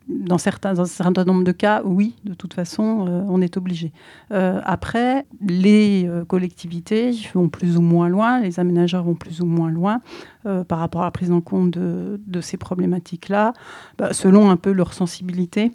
dans, 0.08 0.38
certains, 0.38 0.74
dans 0.74 0.82
un 0.82 0.86
certain 0.86 1.24
nombre 1.24 1.44
de 1.44 1.52
cas, 1.52 1.82
oui, 1.84 2.14
de 2.24 2.34
toute 2.34 2.54
façon, 2.54 3.06
euh, 3.08 3.22
on 3.28 3.40
est 3.40 3.56
obligé. 3.56 3.92
Euh, 4.32 4.60
après, 4.64 5.26
les 5.46 6.06
euh, 6.06 6.24
collectivités 6.24 7.10
vont 7.34 7.48
plus 7.48 7.76
ou 7.76 7.80
moins 7.80 8.08
loin, 8.08 8.40
les 8.40 8.60
aménageurs 8.60 9.02
vont 9.02 9.14
plus 9.14 9.40
ou 9.40 9.46
moins 9.46 9.70
loin 9.70 10.00
euh, 10.46 10.62
par 10.64 10.78
rapport 10.78 11.02
à 11.02 11.06
la 11.06 11.10
prise 11.10 11.32
en 11.32 11.40
compte 11.40 11.72
de, 11.72 12.20
de 12.26 12.40
ces 12.40 12.56
problématiques-là, 12.56 13.52
bah, 13.98 14.12
selon 14.12 14.50
un 14.50 14.56
peu 14.56 14.72
leur 14.72 14.92
sensibilité. 14.94 15.72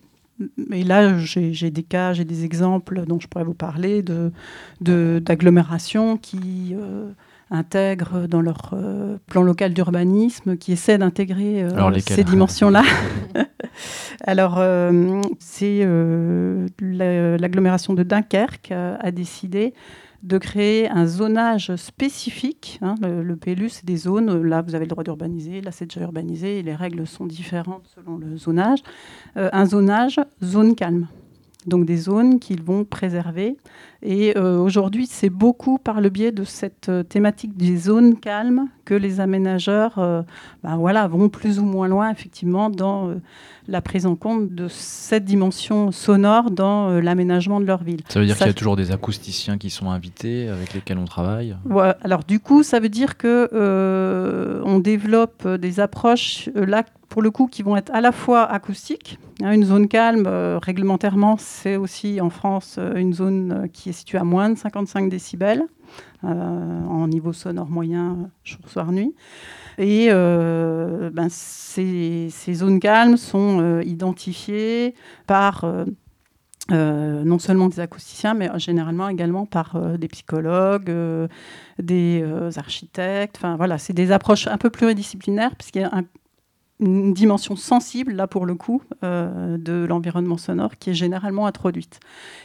Et 0.71 0.83
là, 0.83 1.17
j'ai 1.19 1.69
des 1.69 1.83
cas, 1.83 2.13
j'ai 2.13 2.25
des 2.25 2.45
exemples 2.45 3.03
dont 3.05 3.19
je 3.19 3.27
pourrais 3.27 3.43
vous 3.43 3.53
parler 3.53 4.01
de 4.01 4.31
de- 4.79 5.21
d'agglomérations 5.23 6.17
qui 6.17 6.73
intègrent 7.51 8.27
dans 8.27 8.41
leur 8.41 8.71
euh, 8.73 9.17
plan 9.27 9.43
local 9.43 9.73
d'urbanisme, 9.73 10.57
qui 10.57 10.71
essaient 10.71 10.97
d'intégrer 10.97 11.63
euh, 11.63 11.69
ces 11.99 12.23
dimensions-là. 12.23 12.83
Alors, 14.25 14.55
euh, 14.57 15.21
c'est 15.39 15.79
euh, 15.81 16.67
la- 16.79 17.37
l'agglomération 17.37 17.93
de 17.93 18.03
Dunkerque 18.03 18.71
euh, 18.71 18.95
a 18.99 19.11
décidé 19.11 19.73
de 20.23 20.37
créer 20.37 20.87
un 20.89 21.07
zonage 21.07 21.75
spécifique. 21.77 22.77
hein. 22.83 22.93
le, 23.01 23.35
PLU, 23.35 23.69
c'est 23.69 23.85
des 23.85 23.97
zones. 23.97 24.43
Là, 24.43 24.61
vous 24.61 24.75
avez 24.75 24.85
le 24.85 24.89
droit 24.89 25.03
d'urbaniser. 25.03 25.61
Là, 25.61 25.71
c'est 25.71 25.85
déjà 25.85 26.01
urbanisé. 26.01 26.59
Et 26.59 26.61
les 26.63 26.75
règles 26.75 27.07
sont 27.07 27.25
différentes 27.25 27.89
selon 27.95 28.17
le 28.17 28.37
zonage. 28.37 28.79
Un 29.35 29.65
zonage 29.65 30.19
zone 30.43 30.75
calme. 30.75 31.07
Donc 31.67 31.85
des 31.85 31.97
zones 31.97 32.39
qu'ils 32.39 32.63
vont 32.63 32.83
préserver. 32.83 33.57
Et 34.01 34.35
euh, 34.35 34.57
aujourd'hui, 34.57 35.05
c'est 35.05 35.29
beaucoup 35.29 35.77
par 35.77 36.01
le 36.01 36.09
biais 36.09 36.31
de 36.31 36.43
cette 36.43 36.89
euh, 36.89 37.03
thématique 37.03 37.55
des 37.55 37.77
zones 37.77 38.19
calmes 38.19 38.67
que 38.83 38.95
les 38.95 39.19
aménageurs 39.19 39.99
euh, 39.99 40.23
ben 40.63 40.75
voilà, 40.77 41.07
vont 41.07 41.29
plus 41.29 41.59
ou 41.59 41.65
moins 41.65 41.87
loin, 41.87 42.09
effectivement, 42.09 42.71
dans 42.71 43.09
euh, 43.09 43.21
la 43.67 43.81
prise 43.81 44.07
en 44.07 44.15
compte 44.15 44.55
de 44.55 44.67
cette 44.67 45.23
dimension 45.23 45.91
sonore 45.91 46.49
dans 46.49 46.89
l'aménagement 46.99 47.59
de 47.59 47.65
leur 47.65 47.83
ville. 47.83 48.01
Ça 48.09 48.19
veut 48.19 48.25
dire 48.25 48.35
qu'il 48.35 48.47
y 48.47 48.49
a 48.49 48.53
toujours 48.53 48.75
des 48.75 48.91
acousticiens 48.91 49.59
qui 49.59 49.69
sont 49.69 49.91
invités, 49.91 50.49
avec 50.49 50.73
lesquels 50.73 50.97
on 50.97 51.05
travaille? 51.05 51.55
Ouais, 51.69 51.93
alors 52.01 52.23
du 52.23 52.39
coup, 52.39 52.63
ça 52.63 52.79
veut 52.79 52.89
dire 52.89 53.15
euh, 53.23 54.61
on 54.65 54.79
développe 54.79 55.47
des 55.47 55.79
approches 55.79 56.49
là 56.55 56.83
pour 57.11 57.21
le 57.21 57.29
coup 57.29 57.47
qui 57.47 57.61
vont 57.61 57.75
être 57.75 57.91
à 57.93 57.99
la 57.99 58.13
fois 58.13 58.49
acoustiques. 58.49 59.19
hein, 59.43 59.51
une 59.51 59.65
zone 59.65 59.89
calme, 59.89 60.23
euh, 60.27 60.59
réglementairement, 60.63 61.35
c'est 61.37 61.75
aussi 61.75 62.21
en 62.21 62.29
France 62.29 62.77
euh, 62.79 62.95
une 62.95 63.13
zone 63.13 63.51
euh, 63.51 63.67
qui 63.67 63.89
est 63.89 63.91
située 63.91 64.17
à 64.17 64.23
moins 64.23 64.49
de 64.49 64.57
55 64.57 65.09
décibels 65.09 65.63
en 66.23 67.07
niveau 67.09 67.33
sonore 67.33 67.69
moyen 67.69 68.29
jour, 68.45 68.61
soir, 68.67 68.93
nuit. 68.93 69.13
Et 69.77 70.07
ben, 70.09 71.27
ces, 71.29 72.29
zones 72.53 72.79
calmes 72.79 73.17
sont 73.17 73.81
identifiées 73.81 74.95
par 75.27 75.65
non 76.69 77.39
seulement 77.39 77.67
des 77.67 77.81
acousticiens, 77.81 78.35
mais 78.35 78.47
généralement 78.57 79.09
également 79.09 79.45
par 79.45 79.97
des 79.97 80.07
psychologues, 80.07 80.93
des 81.77 82.23
architectes. 82.55 83.35
Enfin 83.37 83.57
voilà, 83.57 83.77
c'est 83.77 83.91
des 83.91 84.13
approches 84.13 84.47
un 84.47 84.57
peu 84.57 84.69
pluridisciplinaires, 84.69 85.57
puisqu'il 85.57 85.81
y 85.81 85.83
a 85.85 85.89
un- 85.93 86.05
une 86.81 87.13
dimension 87.13 87.55
sensible, 87.55 88.13
là 88.13 88.27
pour 88.27 88.45
le 88.45 88.55
coup, 88.55 88.81
euh, 89.03 89.57
de 89.57 89.85
l'environnement 89.85 90.37
sonore 90.37 90.77
qui 90.77 90.89
est 90.89 90.93
généralement 90.93 91.45
introduite. 91.45 91.99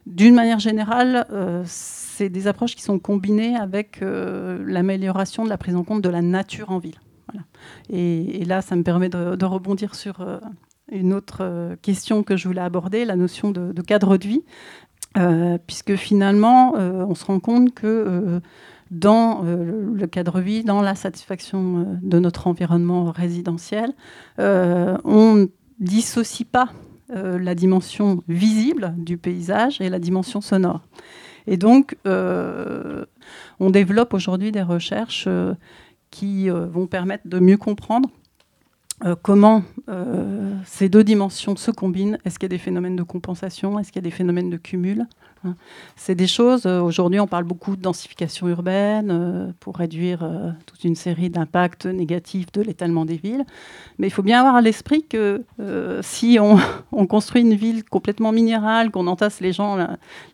D'une 0.04 0.34
manière 0.34 0.58
générale, 0.58 1.26
euh, 1.32 1.62
c'est 1.64 2.28
des 2.28 2.46
approches 2.46 2.76
qui 2.76 2.82
sont 2.82 2.98
combinées 2.98 3.56
avec 3.56 4.02
euh, 4.02 4.62
l'amélioration 4.66 5.44
de 5.44 5.48
la 5.48 5.56
prise 5.56 5.74
en 5.74 5.84
compte 5.84 6.02
de 6.02 6.08
la 6.10 6.22
nature 6.22 6.70
en 6.70 6.78
ville. 6.78 7.00
Et, 7.90 8.44
là, 8.44 8.62
ça 8.62 8.76
me 8.76 8.82
permet 8.82 9.08
de, 9.08 9.44
rebondir 9.44 9.96
sur 9.96 10.24
une 10.92 11.12
autre 11.12 11.76
question 11.82 12.22
que 12.22 12.36
je 12.36 12.46
voulais 12.46 12.60
aborder, 12.60 13.04
la 13.04 13.16
notion 13.16 13.50
de, 13.50 13.82
cadre 13.82 14.16
de 14.16 14.28
vie, 14.28 14.44
puisque 15.66 15.96
finalement, 15.96 16.74
on 16.74 17.14
se 17.16 17.24
rend 17.24 17.40
compte 17.40 17.74
que 17.74 18.40
dans 18.90 19.44
euh, 19.44 19.92
le- 19.94 20.06
cadre 20.06 20.40
vie, 20.40 20.64
dans 20.64 20.82
la 20.82 20.94
satisfaction 20.94 21.78
euh, 21.78 21.84
de 22.02 22.18
notre 22.18 22.46
environnement 22.46 23.10
résidentiel, 23.10 23.92
euh, 24.38 24.96
on 25.04 25.34
ne 25.34 25.46
dissocie 25.80 26.46
pas 26.46 26.70
la 27.08 27.54
dimension 27.54 28.24
visible 28.26 28.92
du 28.98 29.16
paysage 29.16 29.80
et 29.80 29.88
la 29.88 30.00
dimension 30.00 30.40
sonore. 30.40 30.80
Et 31.46 31.56
donc, 31.56 31.96
on 32.04 33.70
développe 33.70 34.12
aujourd'hui 34.12 34.50
des 34.50 34.62
recherches 34.62 35.28
qui 36.10 36.48
vont 36.48 36.88
permettre 36.88 37.28
de 37.28 37.38
mieux 37.38 37.58
comprendre 37.58 38.08
comment 39.22 39.62
ces 40.64 40.88
deux 40.88 41.04
dimensions 41.04 41.54
se 41.54 41.70
combinent. 41.70 42.18
Est-ce 42.24 42.40
qu'il 42.40 42.46
y 42.46 42.52
a 42.52 42.56
des 42.56 42.58
phénomènes 42.58 42.96
de 42.96 43.04
compensation? 43.04 43.78
Est-ce 43.78 43.92
qu'il 43.92 44.02
y 44.02 44.04
a 44.04 44.08
des 44.08 44.10
phénomènes 44.10 44.50
de 44.50 44.56
cumul? 44.56 45.06
C'est 45.96 46.14
des 46.14 46.26
choses, 46.26 46.66
euh, 46.66 46.80
aujourd'hui 46.80 47.20
on 47.20 47.26
parle 47.26 47.44
beaucoup 47.44 47.76
de 47.76 47.82
densification 47.82 48.48
urbaine 48.48 49.10
euh, 49.10 49.52
pour 49.60 49.76
réduire 49.76 50.22
euh, 50.22 50.50
toute 50.66 50.84
une 50.84 50.94
série 50.94 51.30
d'impacts 51.30 51.86
négatifs 51.86 52.52
de 52.52 52.62
l'étalement 52.62 53.04
des 53.04 53.16
villes. 53.16 53.44
Mais 53.98 54.06
il 54.06 54.10
faut 54.10 54.22
bien 54.22 54.40
avoir 54.40 54.56
à 54.56 54.60
l'esprit 54.60 55.04
que 55.04 55.44
si 56.02 56.38
on, 56.40 56.58
on 56.92 57.06
construit 57.06 57.42
une 57.42 57.54
ville 57.54 57.84
complètement 57.84 58.32
minérale, 58.32 58.90
qu'on 58.90 59.06
entasse 59.06 59.40
les 59.40 59.52
gens 59.52 59.78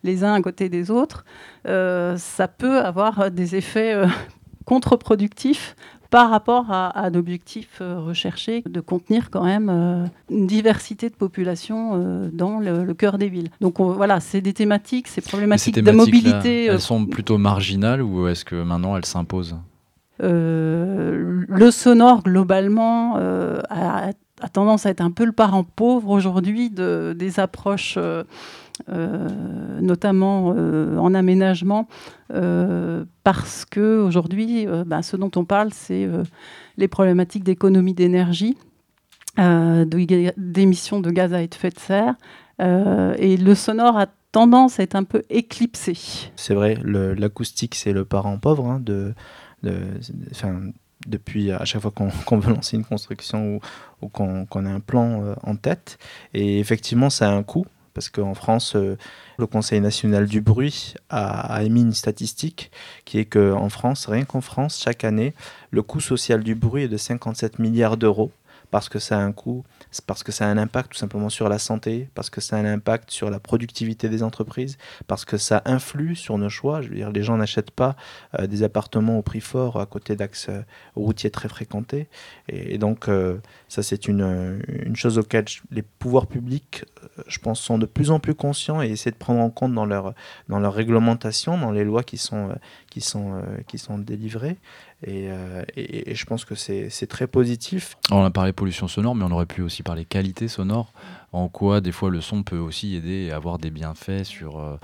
les 0.03 0.25
uns 0.25 0.35
à 0.35 0.41
côté 0.41 0.69
des 0.69 0.91
autres, 0.91 1.25
ça 1.65 2.49
peut 2.49 2.81
avoir 2.81 3.31
des 3.31 3.57
effets 3.57 3.95
contre-productifs 4.65 5.77
par 6.13 6.29
rapport 6.31 6.71
à, 6.71 6.89
à 6.89 7.09
l'objectif 7.11 7.79
euh, 7.81 7.99
recherché 7.99 8.63
de 8.69 8.81
contenir 8.81 9.31
quand 9.31 9.45
même 9.45 9.69
euh, 9.71 10.05
une 10.31 10.47
diversité 10.47 11.09
de 11.09 11.15
population 11.15 11.93
euh, 11.95 12.29
dans 12.33 12.59
le, 12.61 12.85
le 12.85 12.95
cœur 12.95 13.17
des 13.17 13.29
villes. 13.31 13.49
Donc 13.63 13.81
on- 13.81 13.93
voilà, 13.93 14.21
c'est 14.21 14.43
des 14.43 14.53
thématiques, 14.53 15.09
ces 15.09 15.23
problématique 15.23 15.75
de 15.75 15.81
thématiques-là, 15.81 16.31
mobilité. 16.35 16.69
euh, 16.69 16.75
Elles 16.75 16.81
sont 16.81 17.07
plutôt 17.07 17.39
marginales 17.39 18.03
ou 18.03 18.29
est-ce 18.29 18.45
que 18.45 18.57
maintenant 18.63 18.97
elles 18.97 19.07
s'imposent? 19.07 19.57
Euh, 20.23 21.45
le 21.49 21.71
sonore, 21.71 22.23
globalement, 22.23 23.17
euh, 23.17 23.61
a, 23.71 24.11
a 24.41 24.49
tendance 24.49 24.87
à 24.87 24.91
être 24.91 25.01
un 25.01 25.11
peu 25.11 25.25
le 25.25 25.33
parent 25.33 25.65
pauvre 25.65 26.11
aujourd'hui 26.11 26.69
de, 26.71 27.15
des 27.19 27.41
approches, 27.41 27.95
euh, 27.97 28.23
notamment 29.81 30.55
euh, 30.57 30.97
en 30.99 31.15
aménagement, 31.15 31.89
euh, 32.33 33.05
parce 33.25 33.65
que 33.65 34.01
aujourd'hui, 34.01 34.67
euh, 34.67 34.85
bah, 34.87 35.03
ce 35.03 35.17
dont 35.17 35.31
on 35.37 35.45
parle, 35.45 35.71
c'est 35.73 36.05
euh, 36.05 36.25
les 36.77 36.89
problématiques 36.89 37.45
d'économie 37.45 37.95
d'énergie, 37.95 38.57
euh, 39.39 39.85
d'émissions 40.37 41.01
de 41.01 41.11
gaz 41.11 41.33
à 41.35 41.43
effet 41.43 41.71
de 41.71 41.79
serre, 41.79 42.15
euh, 42.61 43.15
et 43.19 43.37
le 43.37 43.55
sonore 43.55 43.97
a 43.99 44.07
tendance 44.31 44.81
à 44.81 44.83
être 44.83 44.95
un 44.97 45.05
peu 45.05 45.23
éclipsé. 45.31 45.95
C'est 46.37 46.55
vrai, 46.55 46.77
l'acoustique, 46.85 47.75
c'est 47.75 47.93
le 47.93 48.05
parent 48.05 48.39
pauvre 48.39 48.67
hein, 48.67 48.81
de, 48.81 49.15
de- 49.63 49.77
depuis 51.07 51.51
à 51.51 51.65
chaque 51.65 51.83
fois 51.83 51.93
qu'on 52.27 52.39
veut 52.39 52.55
lancer 52.55 52.77
une 52.77 52.85
construction 52.85 53.61
ou, 54.01 54.09
qu'on 54.09 54.47
a 54.67 54.71
un 54.71 54.81
plan 54.81 55.23
euh, 55.23 55.35
en 55.43 55.57
tête. 55.57 55.99
Et 56.35 56.59
effectivement, 56.61 57.11
ça 57.11 57.31
a 57.31 57.35
un 57.35 57.43
coût, 57.43 57.67
parce 57.95 58.09
qu'en 58.09 58.35
France, 58.35 58.75
euh, 58.77 58.97
le 59.39 59.47
Conseil 59.47 59.81
national 59.81 60.27
du 60.27 60.41
bruit 60.41 60.95
a, 61.11 61.55
a 61.55 61.63
émis 61.63 61.83
une 61.83 61.93
statistique 61.93 62.71
qui 63.05 63.19
est 63.19 63.25
qu'en 63.25 63.69
France, 63.69 64.07
rien 64.07 64.25
qu'en 64.25 64.41
France, 64.41 64.81
chaque 64.83 65.05
année, 65.05 65.35
le 65.71 65.83
coût 65.83 66.01
social 66.01 66.43
du 66.43 66.55
bruit 66.55 66.85
est 66.85 66.89
de 66.89 66.97
57 66.97 67.59
milliards 67.59 67.97
d'euros 67.97 68.31
parce 68.73 68.89
que 68.89 68.99
ça 68.99 69.19
a 69.19 69.23
un 69.23 69.33
coût, 69.33 69.65
parce 70.07 70.23
que 70.23 70.33
ça 70.33 70.47
a 70.47 70.49
un 70.49 70.57
impact 70.57 70.93
tout 70.93 70.99
simplement 70.99 71.29
sur 71.29 71.51
la 71.51 71.59
santé, 71.59 72.09
parce 72.15 72.31
que 72.31 72.41
ça 72.41 72.57
a 72.57 72.59
un 72.59 72.65
impact 72.65 73.11
sur 73.11 73.29
la 73.29 73.39
productivité 73.39 74.09
des 74.09 74.23
entreprises, 74.23 74.79
parce 75.07 75.27
que 75.27 75.37
ça 75.37 75.61
influe 75.67 76.17
sur 76.17 76.39
nos 76.39 76.49
choix. 76.49 76.81
Je 76.81 76.89
veux 76.89 76.95
dire, 76.95 77.13
les 77.13 77.23
gens 77.23 77.37
n'achètent 77.37 77.71
pas 77.71 77.97
euh, 78.39 78.47
des 78.47 78.63
appartements 78.63 79.19
au 79.19 79.23
prix 79.23 79.43
fort 79.43 79.79
à 79.79 79.85
côté 79.85 80.17
d'axes 80.17 80.47
euh, 80.49 80.63
routiers 80.97 81.31
très 81.31 81.51
fréquentés. 81.51 82.09
Et, 82.49 82.79
donc, 82.79 83.09
euh, 83.09 83.37
ça, 83.69 83.83
c'est 83.83 84.09
une, 84.09 84.63
chose 84.95 85.19
auquel 85.19 85.45
les 85.71 85.83
pouvoirs 85.83 86.27
publics, 86.27 86.87
je 87.27 87.39
pense, 87.41 87.61
sont 87.61 87.77
de 87.77 87.87
plus 87.87 88.11
en 88.11 88.21
plus 88.21 88.35
conscients 88.35 88.81
et 88.81 88.87
essaient 88.87 89.11
de 89.11 89.17
prendre 89.17 89.41
en 89.41 89.51
compte 89.51 89.75
dans 89.75 89.85
leur, 89.85 90.15
dans 90.49 90.59
leur 90.59 90.73
réglementation, 90.73 91.59
dans 91.59 91.73
les 91.73 91.85
lois 91.85 92.05
qui 92.05 92.17
sont, 92.17 92.55
qui 92.89 93.03
sont, 93.03 93.43
qui 93.67 93.77
sont 93.77 93.99
délivrées. 93.99 94.57
Et, 95.05 95.29
euh, 95.31 95.63
et- 95.77 96.15
je 96.15 96.25
pense 96.27 96.45
que 96.45 96.55
c'est 96.55 96.89
c'est 96.91 97.07
très 97.07 97.27
positif. 97.27 97.97
On 98.11 98.23
a 98.25 98.31
parlé 98.31 98.53
pollution 98.53 98.87
sonore, 98.89 99.15
mais 99.15 99.25
on 99.25 99.31
aurait 99.33 99.47
pu 99.47 99.63
aussi 99.63 99.83
parler 99.83 100.05
qualité 100.05 100.49
sonore. 100.49 100.93
En 101.33 101.49
quoi, 101.49 101.81
des 101.81 101.93
fois, 101.93 102.11
le 102.11 102.21
son 102.21 102.43
peut 102.43 102.59
aussi 102.59 102.95
aider 102.95 103.27
et 103.29 103.33
avoir 103.33 103.59
des 103.59 103.71
bienfaits 103.71 104.25
sur 104.25 104.59
euh, 104.61 104.77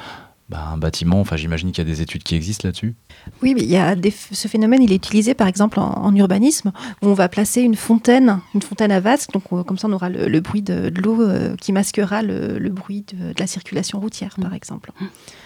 bah, 0.49 0.69
un 0.73 0.79
bâtiment. 0.79 1.21
Enfin, 1.21 1.37
j'imagine 1.37 1.73
qu'il 1.73 1.87
y 1.87 1.87
a 1.87 1.91
des 1.93 2.01
études 2.01 2.23
qui 2.23 2.35
existent 2.35 2.67
là-dessus. 2.67 2.95
Oui, 3.43 3.55
mais 3.55 3.63
il 3.63 3.69
y 3.69 3.77
a 3.77 3.95
des, 3.95 4.11
ce 4.11 4.49
phénomène, 4.49 4.83
il 4.83 4.93
est 4.93 4.97
utilisé 4.97 5.35
par 5.35 5.47
exemple 5.47 5.79
en, 5.79 5.91
en 5.93 6.15
urbanisme, 6.17 6.73
où 7.03 7.07
on 7.09 7.15
va 7.15 7.29
placer 7.29 7.61
une 7.61 7.75
fontaine, 7.77 8.41
une 8.55 8.63
fontaine 8.63 8.91
à 8.93 9.01
vasque, 9.01 9.33
donc 9.33 9.53
on- 9.53 9.63
comme 9.63 9.77
ça 9.79 9.89
on 9.89 9.93
aura 9.93 10.09
le, 10.09 10.27
le 10.29 10.41
bruit 10.41 10.63
de, 10.63 10.89
de 10.89 11.01
l'eau 11.03 11.21
euh, 11.23 11.55
qui 11.57 11.73
masquera 11.73 12.23
le, 12.23 12.59
le 12.59 12.71
bruit 12.71 13.05
de, 13.13 13.33
de 13.33 13.39
la 13.39 13.47
circulation 13.47 14.01
routière, 14.01 14.37
par 14.41 14.55
exemple. 14.55 14.93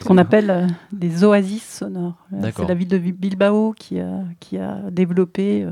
ce 0.01 0.05
qu'on 0.05 0.19
appelle 0.19 0.51
euh, 0.51 0.67
des 0.93 1.25
oasis 1.25 1.63
sonores. 1.79 2.15
Euh. 2.35 2.51
C'est 2.57 2.69
la 2.69 2.75
ville 2.75 2.89
de 2.89 2.99
Bilbao 2.99 3.75
qui 3.77 3.99
a, 3.99 4.21
qui 4.41 4.59
a 4.59 4.79
développé 4.91 5.65
euh, 5.65 5.71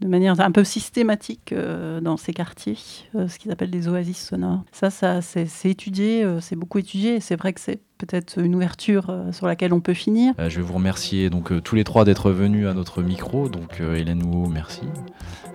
de 0.00 0.08
manière 0.08 0.40
un 0.40 0.50
peu 0.50 0.64
systématique 0.64 1.52
euh, 1.52 2.00
dans 2.00 2.16
ces 2.16 2.32
quartiers 2.32 2.78
euh, 3.14 3.28
ce 3.28 3.38
qu'ils 3.38 3.50
appellent 3.50 3.70
des 3.70 3.88
oasis 3.88 4.28
sonores. 4.28 4.62
Ça, 4.72 4.90
ça 4.90 5.20
c'est 5.20 5.70
étudié, 5.70 6.24
euh, 6.24 6.40
c'est 6.40 6.56
beaucoup 6.56 6.78
étudié, 6.78 7.16
et 7.16 7.20
c'est 7.20 7.36
vrai 7.36 7.52
que 7.52 7.60
c'est 7.60 7.80
peut-être 7.98 8.38
une 8.38 8.54
ouverture 8.54 9.14
sur 9.30 9.46
laquelle 9.46 9.74
on 9.74 9.80
peut 9.80 9.92
finir. 9.92 10.32
Je 10.38 10.56
vais 10.56 10.62
vous 10.62 10.72
remercier 10.72 11.28
donc 11.28 11.62
tous 11.62 11.74
les 11.74 11.84
trois 11.84 12.06
d'être 12.06 12.30
venus 12.30 12.66
à 12.66 12.72
notre 12.72 13.02
micro. 13.02 13.50
Donc 13.50 13.78
Hélène 13.78 14.22
Houot, 14.22 14.48
merci. 14.48 14.84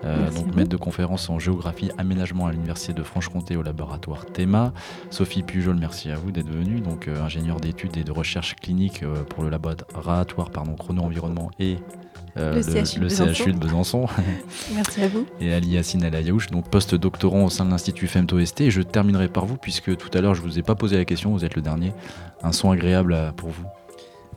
Donc 0.04 0.56
maître 0.56 0.70
de 0.70 0.78
conférence 0.78 1.32
en 1.32 1.40
géographie 1.40 1.90
aménagement 1.98 2.46
à 2.46 2.52
l'université 2.52 2.94
de 2.94 3.02
Franche-Comté 3.02 3.56
au 3.56 3.64
laboratoire 3.64 4.28
THEMA. 4.28 4.74
Sophie 5.10 5.42
Pujol, 5.42 5.76
merci 5.76 6.12
à 6.12 6.18
vous 6.18 6.30
d'être 6.30 6.52
venue. 6.52 6.82
Donc 6.82 7.08
ingénieure 7.08 7.60
d'études 7.60 7.98
et 7.98 8.04
de 8.04 8.12
recherche 8.12 8.56
clinique 8.58 9.04
pour 9.30 9.44
le 9.44 9.50
laboratoire 9.50 10.52
pardon 10.52 10.76
chrono-environnement 10.76 11.50
et 11.60 11.78
euh, 11.78 12.25
Le 12.36 12.62
CHU 12.62 12.96
de 12.96 13.00
le 13.00 13.08
Besançon. 13.08 13.34
CHU 13.34 13.54
de 13.54 13.58
Besançon. 13.58 14.06
Merci 14.76 15.02
à 15.04 15.08
vous. 15.08 15.26
et 15.40 15.54
Ali 15.54 15.70
Yassine 15.70 16.04
El 16.04 16.16
Ayaouch, 16.16 16.48
donc 16.52 16.70
post-doctorant 16.70 17.46
au 17.46 17.50
sein 17.50 17.66
de 17.66 17.70
l'Institut 17.72 18.08
FEMTO-ST. 18.08 18.62
Et 18.62 18.72
je 18.72 18.82
terminerai 18.82 19.28
par 19.30 19.46
vous, 19.46 19.58
puisque 19.58 19.96
tout 19.96 20.10
à 20.18 20.22
l'heure 20.22 20.36
je 20.36 20.42
vous 20.42 20.60
ai 20.60 20.62
pas 20.64 20.76
posé 20.76 20.98
la 20.98 21.06
question, 21.06 21.32
vous 21.32 21.46
êtes 21.46 21.56
le 21.56 21.62
dernier. 21.62 21.94
Un 22.44 22.52
son 22.52 22.72
agréable 22.72 23.14
à- 23.14 23.32
pour 23.32 23.50
vous 23.50 23.64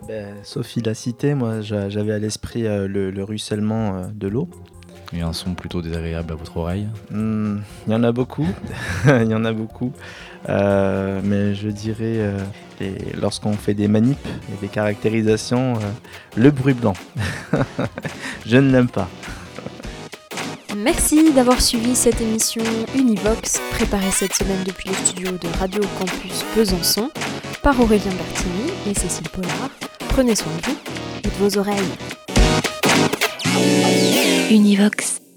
Ben, 0.07 0.35
Sophie 0.45 0.81
l'a 0.81 0.95
cité, 0.95 1.35
moi 1.35 1.61
j'a- 1.61 1.89
j'avais 1.89 2.13
à 2.13 2.19
l'esprit 2.21 2.67
euh, 2.67 2.87
le, 2.87 3.11
le 3.11 3.25
ruissellement 3.25 3.97
euh, 3.97 4.07
de 4.15 4.29
l'eau. 4.29 4.49
Et 5.13 5.21
un 5.23 5.33
son 5.33 5.55
plutôt 5.55 5.81
désagréable 5.83 6.33
à 6.33 6.37
votre 6.37 6.57
oreille. 6.57 6.87
Hmm, 7.11 7.59
Il 7.87 7.93
y 7.93 7.97
en 7.97 8.05
a 8.05 8.13
beaucoup, 8.13 8.47
il 9.07 9.31
y 9.31 9.35
en 9.35 9.45
a 9.45 9.53
beaucoup. 9.53 9.93
Euh, 10.49 11.21
mais 11.25 11.55
je 11.55 11.69
dirais, 11.69 11.97
euh, 12.19 12.39
les- 12.81 12.97
lorsqu'on 13.21 13.55
fait 13.55 13.75
des 13.75 13.89
manips 13.89 14.27
et 14.53 14.61
des 14.61 14.69
caractérisations, 14.69 15.75
euh, 15.77 15.81
le 16.37 16.51
bruit 16.51 16.75
blanc. 16.75 16.95
je 18.47 18.57
ne 18.57 18.71
l'aime 18.71 18.89
pas. 18.89 19.09
Merci 20.77 21.33
d'avoir 21.33 21.61
suivi 21.61 21.97
cette 21.97 22.21
émission 22.21 22.63
Univox, 22.95 23.61
préparée 23.73 24.11
cette 24.13 24.35
semaine 24.35 24.63
depuis 24.65 24.91
le 24.91 24.95
studio 24.95 25.31
de 25.33 25.49
Radio 25.59 25.81
Campus 25.99 26.45
Besançon 26.55 27.11
par 27.63 27.81
Aurélien 27.81 28.13
Bertini 28.13 28.71
et 28.89 28.95
Cécile 28.95 29.29
Pollard. 29.31 29.71
Prenez 30.11 30.37
soin 30.37 30.53
de 30.63 30.67
vous 30.71 30.77
et 31.25 31.29
de 31.29 31.35
vos 31.51 31.59
oreilles. 31.59 32.18
Univox. 34.49 35.28